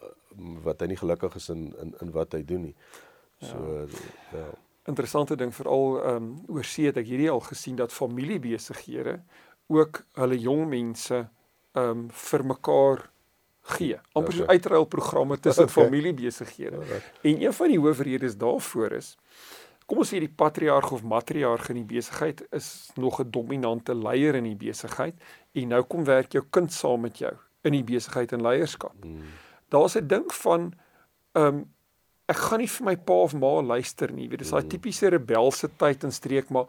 wat 0.67 0.83
hy 0.83 0.91
nie 0.91 0.99
gelukkig 0.99 1.39
is 1.39 1.49
in 1.55 1.71
in 1.83 1.95
in 2.03 2.11
wat 2.11 2.35
hy 2.35 2.43
doen 2.43 2.67
nie. 2.71 2.75
So 3.39 3.63
ja. 3.87 4.03
ja. 4.39 4.51
Interessante 4.91 5.37
ding 5.37 5.55
veral 5.55 5.99
ehm 6.03 6.17
um, 6.17 6.35
oor 6.49 6.67
see 6.67 6.91
het 6.91 6.99
ek 6.99 7.07
hierdie 7.07 7.31
al 7.31 7.47
gesien 7.47 7.79
dat 7.79 7.95
familiebesighede 7.95 9.21
ook 9.67 10.03
hulle 10.19 10.39
jong 10.39 10.67
mense 10.69 11.23
ehm 11.73 11.91
um, 11.91 12.09
vir 12.11 12.45
mekaar 12.45 13.11
gee. 13.65 13.99
amper 14.13 14.33
okay. 14.33 14.39
so 14.39 14.47
uitruilprogramme 14.47 15.41
tussen 15.41 15.69
okay. 15.69 15.85
familiebesighede. 15.85 16.77
Okay. 16.77 17.03
En 17.23 17.43
een 17.43 17.53
van 17.53 17.69
die 17.69 17.81
hoofredes 17.81 18.37
daarvoor 18.37 18.93
is 19.01 19.17
kom 19.85 20.01
ons 20.01 20.15
sê 20.15 20.21
die 20.23 20.33
patriarg 20.33 20.91
of 20.97 21.03
matriarg 21.05 21.69
in 21.73 21.83
die 21.83 21.89
besigheid 21.97 22.41
is 22.57 22.91
nog 22.97 23.21
'n 23.21 23.31
dominante 23.31 23.95
leier 23.95 24.35
in 24.35 24.45
die 24.49 24.57
besigheid 24.57 25.15
en 25.53 25.69
nou 25.69 25.83
kom 25.83 26.05
werk 26.05 26.33
jou 26.33 26.45
kind 26.51 26.73
saam 26.73 27.01
met 27.01 27.19
jou 27.19 27.33
in 27.63 27.73
die 27.73 27.85
besigheid 27.85 28.33
en 28.33 28.43
leierskap. 28.43 28.97
Hmm. 29.03 29.21
Daar's 29.69 29.97
'n 29.97 30.07
ding 30.07 30.33
van 30.33 30.73
ehm 31.33 31.47
um, 31.47 31.73
ek 32.27 32.37
gaan 32.37 32.59
nie 32.59 32.69
vir 32.69 32.85
my 32.85 32.97
pa 32.97 33.13
of 33.13 33.35
ma 33.35 33.63
luister 33.63 34.13
nie. 34.13 34.29
Weet, 34.29 34.39
dis 34.39 34.51
daai 34.51 34.61
hmm. 34.61 34.71
tipiese 34.71 35.09
rebelse 35.09 35.69
tyd 35.77 36.05
en 36.05 36.13
streek 36.13 36.49
maar 36.49 36.67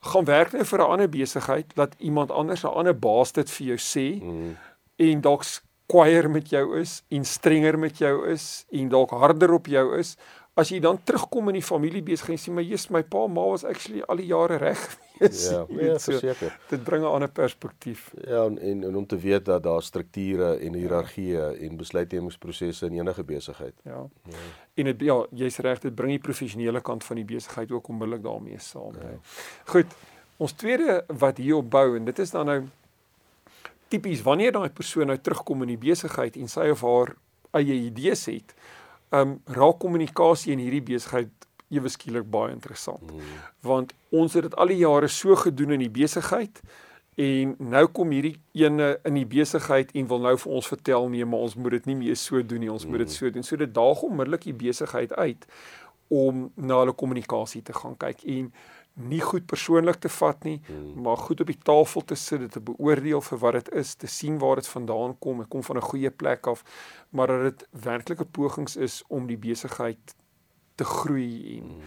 gaan 0.00 0.24
werk 0.24 0.52
net 0.52 0.66
vir 0.66 0.78
'n 0.78 0.90
ander 0.90 1.08
besigheid, 1.08 1.76
laat 1.76 1.94
iemand 1.98 2.30
anders 2.30 2.64
'n 2.64 2.66
ander 2.66 2.98
baas 2.98 3.32
dit 3.32 3.50
vir 3.50 3.66
jou 3.66 3.78
sê. 3.78 4.22
Mm. 4.22 4.56
En 4.96 5.20
dalk 5.20 5.44
kwaier 5.90 6.30
met 6.30 6.50
jou 6.52 6.64
is 6.80 7.00
en 7.10 7.24
strenger 7.26 7.78
met 7.78 7.98
jou 7.98 8.14
is 8.30 8.64
en 8.70 8.88
dalk 8.92 9.10
harder 9.10 9.54
op 9.58 9.66
jou 9.70 9.86
is 9.98 10.16
as 10.60 10.70
jy 10.70 10.80
dan 10.82 10.98
terugkom 11.04 11.48
in 11.50 11.60
die 11.60 11.66
familie 11.66 12.02
besigheid 12.04 12.38
en 12.38 12.42
sê 12.42 12.52
maar 12.54 12.66
jy's 12.66 12.88
my 12.94 13.02
pa 13.02 13.26
ma 13.30 13.46
was 13.52 13.64
actually 13.64 14.02
al 14.08 14.20
die 14.20 14.28
jare 14.30 14.58
reg 14.60 14.82
gewees. 15.20 15.50
Ja, 15.50 15.64
ja 15.86 15.98
verseker. 15.98 16.48
So, 16.50 16.68
dit 16.68 16.84
bring 16.84 17.02
'n 17.04 17.06
ander 17.06 17.30
perspektief. 17.30 18.10
Ja, 18.26 18.44
en, 18.44 18.58
en 18.58 18.84
en 18.84 18.96
om 18.96 19.06
te 19.06 19.18
weet 19.18 19.44
dat 19.44 19.62
daar 19.62 19.82
strukture 19.82 20.56
en 20.58 20.74
hiërargieë 20.74 21.60
en 21.60 21.76
besluitnemingsprosesse 21.76 22.86
in 22.86 22.98
enige 22.98 23.24
besigheid. 23.24 23.74
Ja. 23.84 24.08
ja. 24.24 24.36
En 24.74 24.84
dit 24.84 25.00
ja, 25.00 25.26
jy's 25.30 25.58
reg, 25.58 25.78
dit 25.78 25.94
bring 25.94 26.10
die 26.10 26.18
professionele 26.22 26.80
kant 26.80 27.04
van 27.04 27.16
die 27.16 27.24
besigheid 27.24 27.70
ook 27.70 27.88
onmiddellik 27.88 28.22
daarmee 28.22 28.58
saam. 28.58 28.94
Ja. 28.94 29.18
Goed. 29.64 29.86
Ons 30.36 30.52
tweede 30.52 31.04
wat 31.06 31.36
hier 31.36 31.56
op 31.56 31.70
bou 31.70 31.96
en 31.96 32.04
dit 32.04 32.18
is 32.18 32.30
dan 32.30 32.46
nou 32.46 32.62
tipies 33.90 34.22
wanneer 34.26 34.54
daai 34.54 34.70
persoon 34.74 35.10
nou 35.10 35.18
terugkom 35.18 35.64
in 35.66 35.74
die 35.74 35.80
besigheid 35.80 36.38
en 36.40 36.50
sy 36.50 36.70
of 36.74 36.84
haar 36.86 37.14
eie 37.58 37.76
idees 37.88 38.26
het, 38.30 38.54
um, 39.10 39.38
raak 39.50 39.80
kommunikasie 39.82 40.54
in 40.54 40.62
hierdie 40.62 40.84
besigheid 40.92 41.32
ewe 41.70 41.90
skielik 41.90 42.26
baie 42.30 42.52
interessant. 42.54 43.10
Hmm. 43.10 43.34
Want 43.66 43.94
ons 44.14 44.34
het 44.34 44.48
dit 44.48 44.56
al 44.58 44.72
die 44.72 44.80
jare 44.82 45.10
so 45.10 45.36
gedoen 45.38 45.76
in 45.76 45.84
die 45.84 45.92
besigheid 45.92 46.62
en 47.20 47.54
nou 47.58 47.84
kom 47.94 48.14
hierdie 48.14 48.36
ene 48.56 48.94
in 49.06 49.18
die 49.18 49.26
besigheid 49.28 49.90
en 49.98 50.08
wil 50.10 50.22
nou 50.24 50.36
vir 50.40 50.54
ons 50.56 50.70
vertel 50.70 51.10
nee, 51.12 51.26
maar 51.26 51.46
ons 51.46 51.56
moet 51.58 51.78
dit 51.78 51.90
nie 51.90 51.98
meer 51.98 52.18
so 52.18 52.42
doen 52.42 52.62
nie, 52.64 52.72
ons 52.72 52.86
hmm. 52.86 52.94
moet 52.94 53.04
dit 53.04 53.12
hmm. 53.12 53.18
so 53.18 53.34
doen. 53.34 53.46
So 53.46 53.60
dit 53.60 53.74
daag 53.74 54.02
onmiddellik 54.06 54.46
die 54.48 54.58
besigheid 54.66 55.14
uit 55.18 55.46
om 56.10 56.48
na 56.58 56.80
hulle 56.82 56.94
kommunikasie 56.98 57.62
te 57.62 57.74
gaan 57.76 57.94
kyk 57.98 58.24
en 58.26 58.50
nie 59.08 59.20
goed 59.20 59.46
persoonlik 59.46 60.00
te 60.00 60.08
vat 60.08 60.44
nie, 60.44 60.60
hmm. 60.66 61.02
maar 61.02 61.16
goed 61.16 61.40
op 61.40 61.46
die 61.46 61.58
tafel 61.58 62.04
te 62.04 62.14
sit, 62.14 62.40
dit 62.40 62.52
te 62.52 62.60
beoordeel 62.60 63.20
vir 63.20 63.38
wat 63.38 63.58
dit 63.58 63.72
is, 63.82 63.94
te 63.94 64.06
sien 64.06 64.38
waar 64.38 64.60
dit 64.60 64.68
vandaan 64.68 65.16
kom, 65.18 65.38
dit 65.38 65.48
kom 65.48 65.62
van 65.62 65.76
'n 65.76 65.88
goeie 65.92 66.10
plek 66.10 66.46
af, 66.46 66.64
maar 67.10 67.26
dat 67.26 67.42
dit 67.42 67.68
werklike 67.84 68.24
pogings 68.24 68.76
is 68.76 69.02
om 69.08 69.26
die 69.26 69.38
besigheid 69.38 70.14
te 70.74 70.84
groei 70.84 71.56
en 71.56 71.64
hmm. 71.64 71.80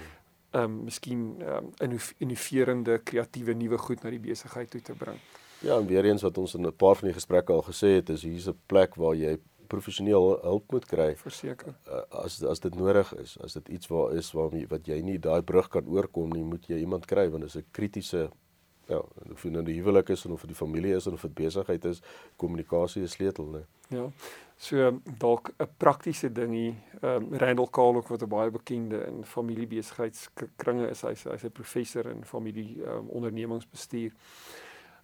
ehm 0.51 0.63
um, 0.63 0.83
miskien 0.83 1.41
ehm 1.41 1.71
um, 1.79 1.99
innoverende, 2.17 2.99
kreatiewe 3.03 3.53
nuwe 3.53 3.77
goed 3.77 4.03
na 4.03 4.09
die 4.09 4.19
besigheid 4.19 4.69
toe 4.69 4.81
te 4.81 4.93
bring. 4.93 5.19
Ja, 5.63 5.77
en 5.77 5.87
weer 5.87 6.05
eens 6.05 6.21
wat 6.21 6.37
ons 6.37 6.53
in 6.53 6.65
'n 6.67 6.75
paar 6.75 6.95
van 6.95 7.07
die 7.07 7.13
gesprekke 7.13 7.53
al 7.53 7.63
gesê 7.63 7.95
het, 7.95 8.09
is 8.09 8.23
hier's 8.23 8.47
'n 8.47 8.59
plek 8.65 8.95
waar 8.95 9.15
jy 9.15 9.37
professioneel 9.73 10.29
hulp 10.45 10.71
moet 10.75 10.85
kry. 10.89 11.09
Verseker. 11.23 11.73
Uh, 11.87 12.03
as 12.23 12.39
as 12.53 12.63
dit 12.63 12.77
nodig 12.79 13.13
is, 13.23 13.35
as 13.43 13.57
dit 13.59 13.73
iets 13.77 13.91
waar 13.91 14.15
is 14.19 14.31
waar 14.37 14.55
jy, 14.55 14.67
wat 14.71 14.87
jy 14.87 15.01
nie 15.01 15.19
daai 15.19 15.41
brug 15.41 15.69
kan 15.73 15.89
oorkom 15.89 16.31
nie, 16.35 16.45
moet 16.53 16.69
jy 16.71 16.79
iemand 16.85 17.09
kry 17.09 17.27
want 17.33 17.47
dit 17.47 17.55
is 17.55 17.61
'n 17.61 17.69
kritiese 17.71 18.29
ja, 18.87 18.99
of 19.31 19.41
dit 19.41 19.51
nou 19.51 19.63
die 19.63 19.77
huwelik 19.79 20.09
is 20.09 20.25
of 20.25 20.41
dit 20.41 20.51
die 20.51 20.57
familie 20.57 20.95
is 20.95 21.07
of 21.07 21.21
dit 21.21 21.33
besigheid 21.33 21.85
is, 21.85 22.01
kommunikasie 22.35 23.03
is 23.03 23.15
sleutel, 23.15 23.45
né? 23.45 23.63
Ja. 23.93 24.09
So 24.57 24.99
dalk 25.19 25.53
'n 25.59 25.67
praktiese 25.77 26.31
ding 26.31 26.51
hier. 26.51 26.75
Ehm 27.01 27.23
um, 27.23 27.37
Randall 27.37 27.69
Kalk 27.69 28.07
wat 28.07 28.21
'n 28.21 28.29
baie 28.29 28.51
bekende 28.51 29.05
in 29.07 29.25
familiebesigheidskringe 29.25 30.89
is, 30.89 31.01
hy's 31.01 31.23
hy's 31.23 31.43
'n 31.43 31.51
professor 31.51 32.05
in 32.09 32.25
familie 32.25 32.83
um, 32.85 33.09
ondernemingsbestuur. 33.09 34.11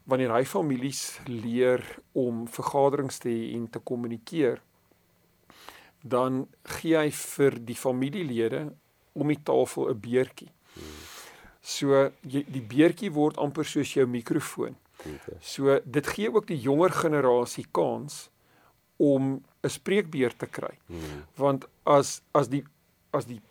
Wanneer 0.10 0.34
hy 0.34 0.46
families 0.50 1.20
leer 1.28 1.84
om 2.18 2.48
vergaderings 2.50 3.20
te 3.22 3.30
hê 3.30 3.54
en 3.56 3.68
te 3.70 3.80
kommunikeer, 3.80 4.62
dan 6.02 6.48
gee 6.80 6.98
hy 6.98 7.10
vir 7.12 7.60
die 7.68 7.78
familielede 7.78 8.70
om 9.14 9.28
die 9.28 9.44
tafel 9.44 9.90
'n 9.90 10.00
beertjie. 10.00 10.52
So 11.62 12.12
jy, 12.24 12.44
die 12.48 12.64
beertjie 12.64 13.12
word 13.12 13.38
amper 13.38 13.66
soos 13.66 13.94
jou 13.94 14.08
mikrofoon. 14.08 14.76
So 15.42 15.80
dit 15.86 16.08
gee 16.08 16.32
ook 16.32 16.48
die 16.48 16.60
jonger 16.60 16.92
generasie 16.92 17.66
kans 17.72 18.30
om 18.98 19.44
'n 19.64 19.70
spreekbeurt 19.70 20.40
te 20.40 20.46
kry. 20.48 20.78
Hmm. 20.88 21.24
Want 21.36 21.68
as 21.84 22.22
as 22.32 22.48
die 22.48 22.64
as 23.12 23.26
die 23.26 23.42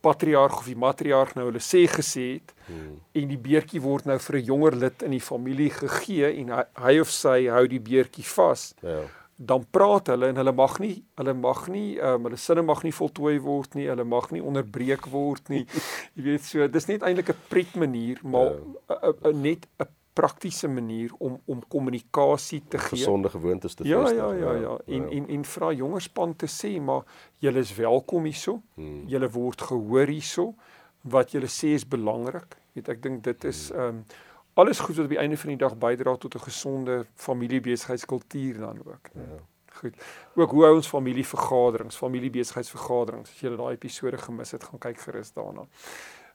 patriarg 0.00 0.58
of 0.58 0.66
die 0.70 0.78
matriarg 0.78 1.34
nou 1.34 1.48
hulle 1.48 1.62
sê 1.62 1.86
gesê 1.90 2.26
het 2.38 2.54
hmm. 2.66 2.96
en 3.12 3.28
die 3.28 3.40
beertjie 3.48 3.82
word 3.82 4.06
nou 4.06 4.18
vir 4.18 4.36
'n 4.38 4.44
jonger 4.44 4.76
lid 4.76 5.02
in 5.02 5.10
die 5.16 5.24
familie 5.24 5.70
gegee 5.70 6.32
en 6.40 6.50
hy, 6.56 6.64
hy 6.86 6.98
of 7.00 7.10
sy 7.10 7.46
hou 7.48 7.66
die 7.66 7.82
beertjie 7.82 8.26
vas. 8.36 8.74
Ja 8.82 9.02
dan 9.38 9.62
praat 9.70 10.08
hulle 10.10 10.32
en 10.32 10.38
hulle 10.40 10.52
mag 10.52 10.80
nie 10.82 10.96
hulle 11.20 11.32
mag 11.38 11.60
nie 11.70 11.98
um, 12.02 12.24
hulle 12.26 12.38
sinne 12.42 12.64
mag 12.66 12.80
nie 12.82 12.94
voltooi 12.94 13.36
word 13.42 13.76
nie 13.78 13.86
hulle 13.86 14.02
mag 14.02 14.26
nie 14.34 14.42
onderbreek 14.42 15.06
word 15.12 15.52
nie 15.52 15.62
jy 16.18 16.24
weet 16.26 16.46
so 16.46 16.66
dis 16.66 16.88
net 16.90 17.06
eintlik 17.06 17.30
'n 17.30 17.44
pret 17.52 17.76
manier 17.78 18.18
maar 18.26 18.50
ja. 18.50 18.58
a, 18.90 18.98
a, 18.98 19.12
a, 19.30 19.32
net 19.46 19.68
'n 19.78 19.86
praktiese 20.18 20.68
manier 20.68 21.14
om 21.18 21.40
om 21.46 21.64
kommunikasie 21.74 22.62
te 22.68 22.78
gee 22.78 22.96
gesonde 22.96 23.30
gewoontes 23.34 23.74
te 23.78 23.86
ja, 23.88 24.02
vestig 24.02 24.18
ja 24.18 24.30
ja 24.32 24.52
ja 24.52 24.60
ja 24.66 24.78
en 24.86 25.02
ja. 25.08 25.16
en 25.18 25.28
en 25.36 25.44
vra 25.54 25.72
jonger 25.72 26.06
span 26.10 26.36
te 26.36 26.50
sê 26.50 26.76
maar 26.80 27.04
julle 27.44 27.66
is 27.66 27.74
welkom 27.78 28.30
hierso 28.30 28.60
hmm. 28.74 29.04
julle 29.12 29.30
word 29.36 29.68
gehoor 29.70 30.14
hierso 30.14 30.54
wat 31.02 31.36
julle 31.36 31.50
sê 31.58 31.76
is 31.80 31.86
belangrik 31.96 32.58
weet 32.74 32.90
ek 32.96 33.04
dink 33.06 33.22
dit 33.30 33.50
is 33.52 33.68
hmm. 33.70 34.00
um, 34.00 34.26
alles 34.58 34.78
goed 34.78 34.96
wat 34.96 35.04
op 35.04 35.10
die 35.10 35.18
einde 35.18 35.36
van 35.38 35.48
die 35.48 35.58
dag 35.58 35.76
bydra 35.78 36.16
tot 36.16 36.34
'n 36.34 36.38
gesonde 36.38 37.06
familiebesigheidskultuur 37.14 38.58
dan 38.58 38.78
ook. 38.78 39.08
Ja. 39.14 39.38
Goed. 39.72 39.94
Ook 40.34 40.50
hoe 40.50 40.64
hou 40.64 40.74
ons 40.74 40.88
familievergaderings, 40.88 41.96
familiebesigheidsvergaderings. 41.96 43.30
As 43.30 43.40
jy 43.40 43.56
daai 43.56 43.72
episode 43.72 44.18
gemis 44.18 44.50
het, 44.50 44.64
gaan 44.64 44.78
kyk 44.78 44.98
gerus 44.98 45.32
daarna. 45.32 45.66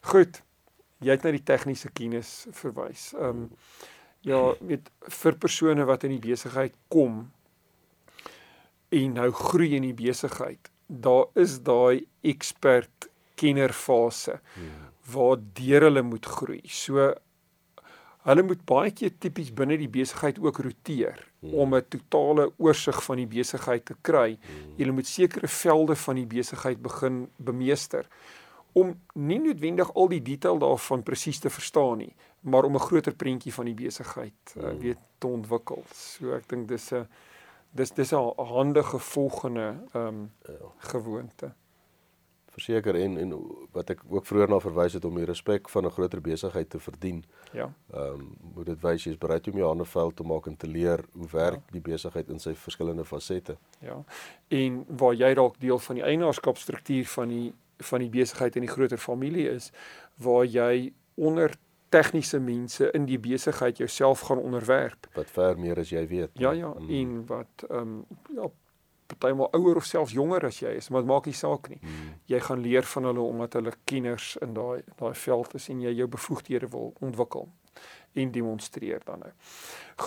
Goed. 0.01 0.43
Jy 1.03 1.17
het 1.17 1.23
na 1.23 1.33
die 1.35 1.43
tegniese 1.43 1.91
kennis 1.93 2.33
verwys. 2.51 3.11
Ehm 3.13 3.45
um, 3.45 3.49
ja, 4.23 4.39
weet 4.63 4.87
vir 5.11 5.35
persone 5.35 5.83
wat 5.83 6.05
in 6.07 6.13
die 6.15 6.23
besigheid 6.23 6.75
kom 6.87 7.25
en 8.93 9.17
nou 9.17 9.31
groei 9.35 9.73
in 9.75 9.83
die 9.83 9.97
besigheid, 9.97 10.69
daar 10.87 11.25
is 11.35 11.57
daai 11.65 12.05
expert 12.21 13.09
kennerfase 13.35 14.37
hmm. 14.53 14.87
waar 15.11 15.41
deur 15.59 15.89
hulle 15.89 16.05
moet 16.07 16.25
groei. 16.37 16.61
So 16.69 17.11
Hulle 18.23 18.43
moet 18.47 18.61
baie 18.63 18.91
keer 18.95 19.11
tipies 19.19 19.49
binne 19.51 19.75
die 19.75 19.89
besigheid 19.91 20.37
ook 20.39 20.61
roteer 20.63 21.17
hmm. 21.41 21.55
om 21.59 21.75
'n 21.75 21.87
totale 21.91 22.45
oorsig 22.57 23.03
van 23.03 23.19
die 23.19 23.27
besigheid 23.27 23.85
te 23.85 23.95
kry. 24.01 24.37
Hmm. 24.39 24.69
Jy 24.77 24.91
moet 24.91 25.07
sekere 25.07 25.47
velde 25.47 25.95
van 25.95 26.15
die 26.15 26.29
besigheid 26.37 26.79
begin 26.81 27.27
bemeester 27.35 28.07
om 28.73 28.93
nie 29.13 29.39
noodwendig 29.39 29.93
al 29.93 30.07
die 30.09 30.21
detail 30.21 30.59
daarvan 30.59 31.03
presies 31.03 31.39
te 31.39 31.49
verstaan 31.49 31.97
nie, 31.97 32.15
maar 32.41 32.63
om 32.63 32.75
'n 32.75 32.87
groter 32.89 33.15
prentjie 33.15 33.53
van 33.53 33.65
die 33.65 33.73
besigheid 33.73 34.55
uh, 34.57 34.73
weet 34.79 34.99
te 35.17 35.27
ontwikkel. 35.27 35.83
So 35.93 36.33
ek 36.33 36.49
dink 36.49 36.67
dis 36.67 36.91
'n 36.91 37.07
dis 37.71 37.91
dis 37.91 38.11
'n 38.13 38.33
handige 38.37 38.99
volgende 38.99 39.75
ehm 39.93 40.07
um, 40.07 40.31
ja. 40.47 40.71
gewoonte 40.77 41.53
verseker 42.53 42.95
en 42.95 43.17
en 43.17 43.33
wat 43.71 43.89
ek 43.93 44.03
ook 44.09 44.27
vroeër 44.29 44.51
na 44.51 44.59
verwys 44.61 44.97
het 44.97 45.05
om 45.05 45.17
die 45.17 45.27
respek 45.29 45.69
van 45.69 45.85
'n 45.85 45.95
groter 45.95 46.21
besigheid 46.21 46.69
te 46.69 46.79
verdien. 46.79 47.23
Ja. 47.51 47.73
Ehm 47.93 48.13
um, 48.13 48.35
moet 48.55 48.65
dit 48.65 48.81
wys 48.81 49.03
jy 49.03 49.11
is 49.11 49.17
bereid 49.17 49.47
om 49.47 49.57
jou 49.57 49.67
hande 49.67 49.85
vuil 49.85 50.13
te 50.13 50.23
maak 50.23 50.47
en 50.47 50.57
te 50.57 50.67
leer 50.67 51.05
hoe 51.11 51.27
werk 51.31 51.61
ja. 51.65 51.71
die 51.71 51.81
besigheid 51.81 52.29
in 52.29 52.39
sy 52.39 52.53
verskillende 52.55 53.05
fasette. 53.05 53.57
Ja. 53.79 54.03
En 54.47 54.85
waar 54.87 55.13
jy 55.13 55.33
dalk 55.33 55.59
deel 55.59 55.79
van 55.79 55.95
die 55.95 56.03
eienaarskapstruktuur 56.03 57.05
van 57.05 57.27
die 57.27 57.53
van 57.83 57.99
die 57.99 58.09
besigheid 58.09 58.55
in 58.55 58.65
die 58.65 58.71
groter 58.71 58.97
familie 58.97 59.49
is 59.49 59.71
waar 60.21 60.45
jy 60.45 60.93
onder 61.15 61.53
tegniese 61.93 62.39
mense 62.39 62.89
in 62.91 63.05
die 63.05 63.19
besigheid 63.19 63.77
jouself 63.77 64.19
gaan 64.19 64.41
onderwerp. 64.41 65.07
Wat 65.13 65.29
ver 65.29 65.59
meer 65.59 65.79
as 65.79 65.93
jy 65.93 66.07
weet. 66.07 66.29
Ja 66.41 66.51
ja, 66.51 66.73
mm. 66.73 66.89
en 66.89 67.25
wat 67.29 67.65
ehm 67.69 67.79
um, 67.79 68.05
ja, 68.35 68.49
partymal 69.13 69.51
ouer 69.53 69.75
of 69.75 69.85
selfs 69.85 70.15
jonger 70.15 70.45
as 70.47 70.59
jy 70.63 70.71
is, 70.79 70.89
maar 70.89 71.03
dit 71.03 71.09
maak 71.11 71.27
nie 71.29 71.35
saak 71.37 71.69
nie. 71.69 71.77
Hmm. 71.81 72.13
Jy 72.31 72.39
gaan 72.47 72.63
leer 72.65 72.87
van 72.95 73.09
hulle 73.09 73.21
omdat 73.21 73.53
hulle 73.59 73.73
kenners 73.83 74.33
in 74.41 74.55
daai 74.57 74.81
daai 74.97 75.13
veld 75.25 75.53
is 75.59 75.69
en 75.69 75.83
jy 75.85 75.93
jou 75.99 76.07
bevoegdhede 76.07 76.71
wil 76.73 76.93
ontwikkel 76.99 77.49
en 78.13 78.31
demonstreer 78.31 79.01
dan 79.05 79.25
nou. 79.25 79.31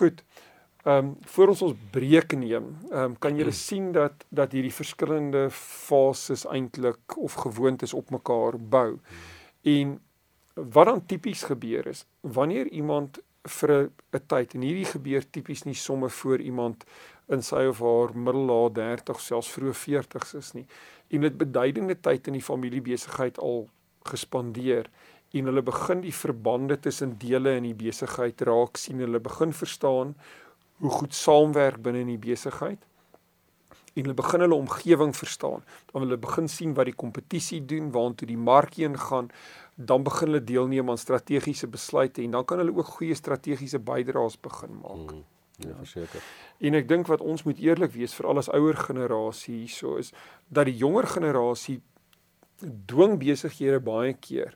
Goed. 0.01 0.25
Ehm 0.27 0.46
um, 0.87 1.17
voor 1.21 1.49
ons 1.49 1.63
ons 1.63 1.79
breek 1.91 2.37
neem, 2.39 2.73
ehm 2.91 3.05
um, 3.05 3.17
kan 3.19 3.37
jy 3.37 3.49
hmm. 3.49 3.53
sien 3.53 3.93
dat 3.93 4.27
dat 4.31 4.53
hierdie 4.53 4.75
verskillende 4.75 5.49
fases 5.51 6.47
eintlik 6.47 7.17
of 7.17 7.35
gewoontes 7.47 7.95
op 7.95 8.11
mekaar 8.11 8.59
bou. 8.59 8.91
Hmm. 8.97 9.25
En 9.67 10.01
wat 10.55 10.87
dan 10.87 11.07
tipies 11.07 11.43
gebeur 11.43 11.87
is 11.87 12.05
wanneer 12.21 12.69
iemand 12.69 13.19
vir 13.47 13.91
'n 14.13 14.21
tyd 14.27 14.55
en 14.55 14.61
hierdie 14.61 14.91
gebeur 14.91 15.25
tipies 15.31 15.65
nie 15.65 15.75
sommer 15.75 16.11
voor 16.11 16.41
iemand 16.41 16.85
in 17.29 17.43
sy 17.43 17.67
of 17.67 17.79
haar 17.79 18.15
middellaa 18.15 18.69
30 18.69 19.21
selfs 19.21 19.51
vroeë 19.51 19.75
40s 19.75 20.35
is 20.35 20.53
nie 20.55 20.67
en 21.11 21.21
dit 21.21 21.39
beduidende 21.39 21.95
tyd 22.01 22.27
in 22.27 22.33
die 22.39 22.49
familiebesigheid 22.49 23.39
al 23.39 23.69
gespandeer 24.05 24.91
en 25.33 25.45
hulle 25.45 25.63
begin 25.63 26.01
die 26.01 26.15
verbande 26.15 26.81
tussen 26.81 27.19
dele 27.19 27.57
in 27.57 27.63
die 27.63 27.75
besigheid 27.75 28.41
raak 28.41 28.77
sien 28.77 28.99
hulle 28.99 29.21
begin 29.21 29.53
verstaan 29.53 30.15
hoe 30.83 30.91
goed 30.91 31.15
saamwerk 31.15 31.81
binne 31.83 32.05
in 32.05 32.13
die 32.15 32.23
besigheid 32.23 32.83
en 33.97 34.03
hulle 34.05 34.17
begin 34.17 34.45
hulle 34.45 34.59
omgewing 34.59 35.15
verstaan 35.17 35.63
dan 35.93 36.05
hulle 36.05 36.19
begin 36.21 36.49
sien 36.53 36.75
wat 36.77 36.91
die 36.91 36.99
kompetisie 37.05 37.63
doen 37.65 37.93
waantoe 37.95 38.29
die 38.29 38.41
mark 38.51 38.77
heen 38.81 38.99
gaan 39.09 39.31
dan 39.77 40.05
begin 40.05 40.33
hulle 40.33 40.45
deelneem 40.45 40.91
aan 40.91 41.01
strategiese 41.01 41.69
besluite 41.73 42.23
en 42.23 42.37
dan 42.37 42.45
kan 42.45 42.61
hulle 42.63 42.77
ook 42.77 42.99
goeie 42.99 43.17
strategiese 43.17 43.81
bydraes 43.81 44.41
begin 44.41 44.79
maak 44.83 45.09
mm. 45.13 45.25
Ja, 45.57 45.73
verseker. 45.81 46.21
En 46.61 46.77
ek 46.77 46.89
dink 46.89 47.09
wat 47.09 47.23
ons 47.25 47.47
moet 47.47 47.61
eerlik 47.65 47.95
wees 47.95 48.13
vir 48.19 48.27
al 48.29 48.43
ons 48.43 48.51
ouer 48.53 48.77
generasie 48.77 49.63
hierso 49.63 49.95
is 49.97 50.11
dat 50.53 50.69
die 50.69 50.77
jonger 50.77 51.09
generasie 51.09 51.79
dwing 52.61 53.17
besighede 53.21 53.81
baie 53.85 54.13
keer 54.21 54.53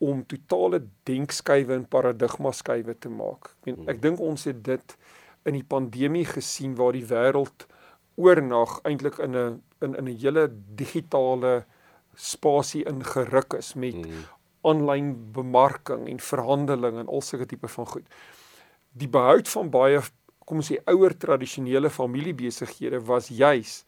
om 0.00 0.22
totale 0.24 0.80
denkskuive 1.08 1.76
en 1.76 1.84
paradigma 1.84 2.54
skuive 2.56 2.96
te 2.96 3.12
maak. 3.12 3.52
Ek 3.52 3.68
meen 3.68 3.82
ek 3.84 3.98
hmm. 3.98 4.04
dink 4.06 4.22
ons 4.24 4.46
het 4.48 4.62
dit 4.64 4.96
in 5.50 5.58
die 5.58 5.66
pandemie 5.66 6.24
gesien 6.28 6.76
waar 6.78 6.96
die 6.96 7.06
wêreld 7.10 7.66
oornag 8.20 8.78
eintlik 8.88 9.18
in 9.26 9.36
'n 9.36 9.62
in 9.80 9.96
in 9.96 10.08
'n 10.08 10.18
hele 10.22 10.48
digitale 10.82 11.64
spasie 12.14 12.84
ingeruk 12.84 13.54
is 13.58 13.74
met 13.74 13.96
aanlyn 14.62 15.32
bemarking 15.32 16.08
en 16.08 16.20
verhandeling 16.20 16.98
en 16.98 17.06
al 17.06 17.22
sulke 17.22 17.46
tipe 17.46 17.68
van 17.68 17.86
goed. 17.86 18.06
Die 18.92 19.08
behoud 19.08 19.48
van 19.48 19.70
baie 19.70 20.00
kom 20.44 20.60
ons 20.60 20.72
sê 20.72 20.80
ouer 20.90 21.14
tradisionele 21.16 21.90
familiebesighede 21.90 23.00
was 23.06 23.28
juis 23.28 23.84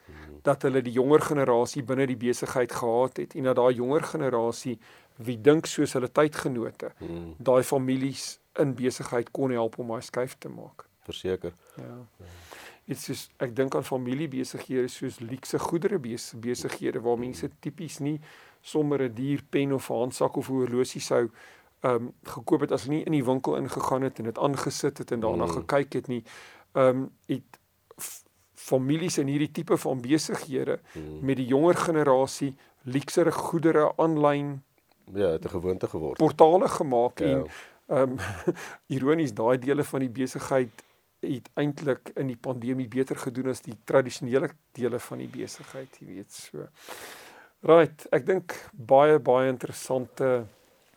dat 0.46 0.62
hulle 0.62 0.83
die 0.83 0.94
jonger 0.94 1.20
generasie 1.20 1.83
binne 1.83 2.07
die 2.07 2.18
besigheid 2.18 2.72
gehad 2.72 3.16
het 3.16 3.35
en 3.35 3.51
dat 3.51 3.57
daai 3.57 3.75
jonger 3.75 4.03
generasie 4.03 4.79
wie 5.27 5.38
dink 5.48 5.66
soos 5.66 5.92
hulle 5.92 6.09
tydgenote 6.09 6.92
hmm. 6.98 7.35
daai 7.38 7.62
families 7.62 8.38
in 8.62 8.75
besigheid 8.79 9.31
kon 9.31 9.51
help 9.51 9.79
om 9.79 9.92
daai 9.94 10.03
skuif 10.03 10.38
te 10.38 10.48
maak. 10.48 10.87
Verseker. 11.02 11.52
Ja. 11.76 12.26
Dit 12.84 13.08
is 13.08 13.30
ek 13.42 13.56
dink 13.56 13.74
aan 13.74 13.84
familiebesighede 13.86 14.88
soos 14.88 15.20
luukse 15.20 15.58
goedere 15.58 15.98
besighede 15.98 17.00
waar 17.00 17.18
mense 17.18 17.50
tipies 17.60 17.98
nie 17.98 18.20
sommer 18.60 19.02
'n 19.02 19.14
duur 19.14 19.42
pen 19.50 19.72
of 19.72 19.88
handsak 19.88 20.36
of 20.36 20.46
horlosie 20.46 21.00
sou 21.00 21.30
ehm 21.82 21.94
um, 21.94 22.12
gekoop 22.22 22.60
het 22.60 22.72
as 22.72 22.84
hulle 22.84 22.96
nie 22.96 23.04
in 23.04 23.12
die 23.12 23.24
winkel 23.24 23.56
ingegaan 23.56 24.02
het 24.02 24.18
en 24.18 24.24
dit 24.24 24.38
aangesit 24.38 24.98
het 24.98 25.10
en 25.10 25.20
daarna 25.20 25.44
mm. 25.44 25.50
gekyk 25.50 25.92
het 25.92 26.06
nie. 26.06 26.22
Ehm 26.72 26.88
um, 26.88 27.10
het 27.26 27.58
families 28.54 29.18
in 29.18 29.26
hierdie 29.26 29.50
tipe 29.50 29.76
van 29.76 30.00
besighede 30.00 30.78
mm. 30.94 31.24
met 31.26 31.36
die 31.36 31.46
jonger 31.46 31.76
generasie 31.76 32.54
luksere 32.82 33.32
goedere 33.32 33.92
aanlyn 33.96 34.62
ja, 35.14 35.28
het 35.34 35.44
'n 35.44 35.48
gewoonte 35.48 35.88
geword. 35.88 36.18
Portale 36.18 36.68
gemaak 36.68 37.18
ja. 37.18 37.26
en 37.26 37.46
ehm 37.86 38.10
um, 38.10 38.16
ironies 38.96 39.34
daai 39.34 39.58
dele 39.58 39.84
van 39.84 40.00
die 40.00 40.10
besigheid 40.10 40.70
het 41.22 41.50
eintlik 41.54 42.12
in 42.18 42.26
die 42.32 42.37
pandemie 42.37 42.88
beter 42.88 43.16
gedoen 43.16 43.52
as 43.52 43.62
die 43.62 43.76
tradisionele 43.85 44.50
dele 44.76 44.98
van 44.98 45.22
die 45.22 45.30
besigheid, 45.30 45.98
jy 46.00 46.06
weet 46.06 46.32
so. 46.35 46.66
Right, 47.62 48.06
ek 48.11 48.26
dink 48.26 48.56
baie 48.72 49.20
baie 49.22 49.48
interessante 49.52 50.46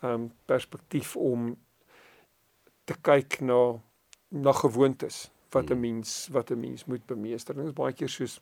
um 0.02 0.30
perspektief 0.50 1.14
om 1.16 1.52
te 2.84 2.96
kyk 3.02 3.40
na 3.40 3.78
na 4.34 4.52
gewoontes 4.52 5.28
wat 5.54 5.70
'n 5.70 5.80
mens 5.80 6.28
wat 6.32 6.50
'n 6.50 6.60
mens 6.60 6.84
moet 6.84 7.06
bemeester. 7.06 7.54
Dit 7.54 7.66
is 7.66 7.72
baie 7.72 7.92
keer 7.92 8.08
soos 8.08 8.40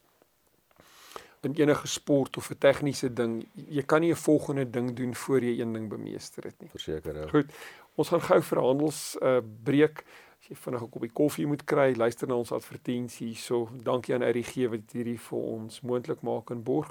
in 1.44 1.54
enige 1.54 1.86
sport 1.86 2.36
of 2.36 2.50
'n 2.50 2.58
tegniese 2.58 3.12
ding, 3.12 3.46
jy 3.54 3.82
kan 3.82 4.00
nie 4.00 4.12
'n 4.12 4.16
volgende 4.16 4.70
ding 4.70 4.96
doen 4.96 5.14
voor 5.14 5.40
jy 5.40 5.60
een 5.60 5.72
ding 5.72 5.88
bemeester 5.88 6.44
het 6.44 6.60
nie. 6.60 6.70
Verseker 6.70 7.20
ja. 7.20 7.28
Goed. 7.28 7.52
Ons 7.94 8.08
gaan 8.08 8.20
gou 8.20 8.42
vir 8.42 8.58
handels 8.58 9.16
uh 9.20 9.40
breek. 9.62 10.04
As 10.44 10.50
jy 10.50 10.56
vinnig 10.60 10.82
'n 10.82 10.90
koppie 10.92 11.12
koffie 11.12 11.46
moet 11.46 11.64
kry, 11.64 11.94
luister 11.96 12.28
na 12.28 12.36
ons 12.36 12.52
advertensie 12.52 13.28
hierso. 13.28 13.68
Dankie 13.82 14.12
aan 14.14 14.22
RGG 14.22 14.68
wat 14.68 14.92
hierdie 14.92 15.16
vir 15.16 15.38
ons 15.38 15.80
moontlik 15.80 16.20
maak 16.20 16.50
en 16.50 16.62
borg. 16.62 16.90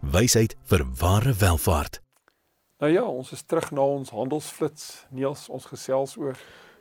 Wysheid 0.00 0.56
vir 0.64 0.84
ware 1.00 1.32
welvaart. 1.36 2.00
Nou 2.80 2.92
ja, 2.92 3.02
ons 3.04 3.32
is 3.32 3.42
terug 3.42 3.70
na 3.76 3.84
ons 3.84 4.10
handelsflits. 4.10 5.04
Niels, 5.10 5.48
ons 5.48 5.66
gesels 5.68 6.16
oor 6.16 6.38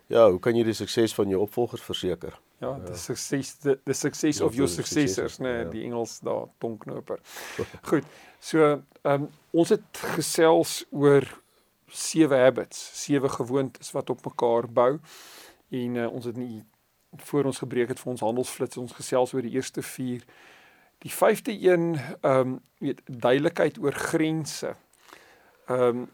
Ja, 0.09 0.23
hoe 0.29 0.39
kan 0.41 0.55
jy 0.57 0.63
die 0.65 0.73
sukses 0.73 1.13
van 1.13 1.29
jou 1.29 1.41
opvolgers 1.43 1.83
verseker? 1.85 2.39
ja, 2.59 2.73
die 2.83 2.95
sukses 2.97 3.53
the, 3.63 3.77
the 3.85 3.93
success 3.93 4.39
Ja, 4.39 4.45
of 4.45 4.55
your 4.55 4.67
successors, 4.67 5.13
successors, 5.13 5.37
nee, 5.39 5.59
ja. 5.63 5.69
die 5.69 5.83
Engels 5.83 6.19
daar 6.19 6.47
tongknoper. 6.57 7.19
Goed. 7.91 8.07
So, 8.39 8.81
ehm 9.03 9.13
um, 9.13 9.29
ons 9.51 9.69
het 9.69 10.01
gesels 10.15 10.85
oor 10.89 11.27
sewe 11.87 12.35
habits, 12.35 12.81
sewe 13.03 13.29
gewoontes 13.29 13.91
wat 13.91 14.09
op 14.09 14.25
mekaar 14.25 14.67
bou. 14.67 14.91
En 15.69 15.95
uh, 15.95 16.09
ons 16.11 16.25
het 16.25 16.37
nie 16.37 16.63
voor 17.29 17.49
ons 17.49 17.61
gebreek 17.63 17.89
het 17.93 17.99
vir 17.99 18.11
ons 18.11 18.21
handelsflits 18.21 18.77
ons 18.77 18.93
gesels 18.93 19.33
oor 19.33 19.45
die 19.45 19.55
eerste 19.57 19.81
4. 19.81 20.25
Die 20.99 21.11
vyfde 21.11 21.55
een 21.55 21.99
ehm 22.21 22.39
um, 22.39 22.59
weet 22.77 23.01
duidelikheid 23.05 23.77
oor 23.79 23.93
grense. 23.93 24.75
Ehm 25.65 25.81
um, 25.81 26.09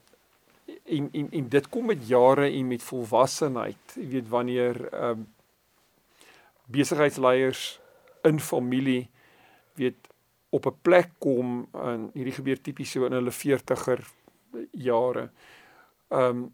en, 0.83 1.09
en 1.11 1.31
en 1.31 1.49
dit 1.49 1.69
kom 1.69 1.85
met 1.85 2.07
jare 2.07 2.49
en 2.51 2.67
met 2.67 2.83
volwassenheid. 2.83 3.95
Jy 3.95 4.07
weet 4.09 4.29
wanneer 4.29 4.87
ehm 4.93 5.09
um, 5.09 5.33
besigheidsleiers 6.65 7.79
in 8.21 8.39
familie 8.39 9.09
weet 9.73 10.07
op 10.49 10.65
'n 10.65 10.77
plek 10.81 11.09
kom 11.17 11.67
en 11.71 12.09
hierdie 12.13 12.33
gebeur 12.33 12.61
tipies 12.61 12.91
so 12.91 13.05
in 13.05 13.11
hulle 13.11 13.31
40er 13.31 14.05
jare. 14.71 15.29
Ehm 16.07 16.29
um, 16.29 16.53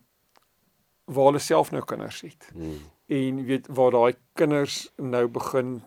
waar 1.05 1.25
hulle 1.25 1.39
self 1.39 1.71
nou 1.71 1.83
kinders 1.85 2.21
het. 2.21 2.49
Hmm. 2.53 2.79
En 3.05 3.45
weet 3.45 3.67
waar 3.67 3.91
daai 3.91 4.15
kinders 4.33 4.91
nou 4.95 5.27
begin 5.27 5.83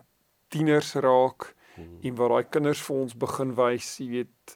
tieners 0.47 0.93
raak 0.93 1.54
Hmm. 1.75 1.99
en 2.01 2.15
waar 2.15 2.29
daai 2.29 2.49
kinders 2.49 2.81
vir 2.87 2.95
ons 2.95 3.15
begin 3.19 3.55
wys, 3.55 3.97
jy 3.99 4.09
weet 4.09 4.55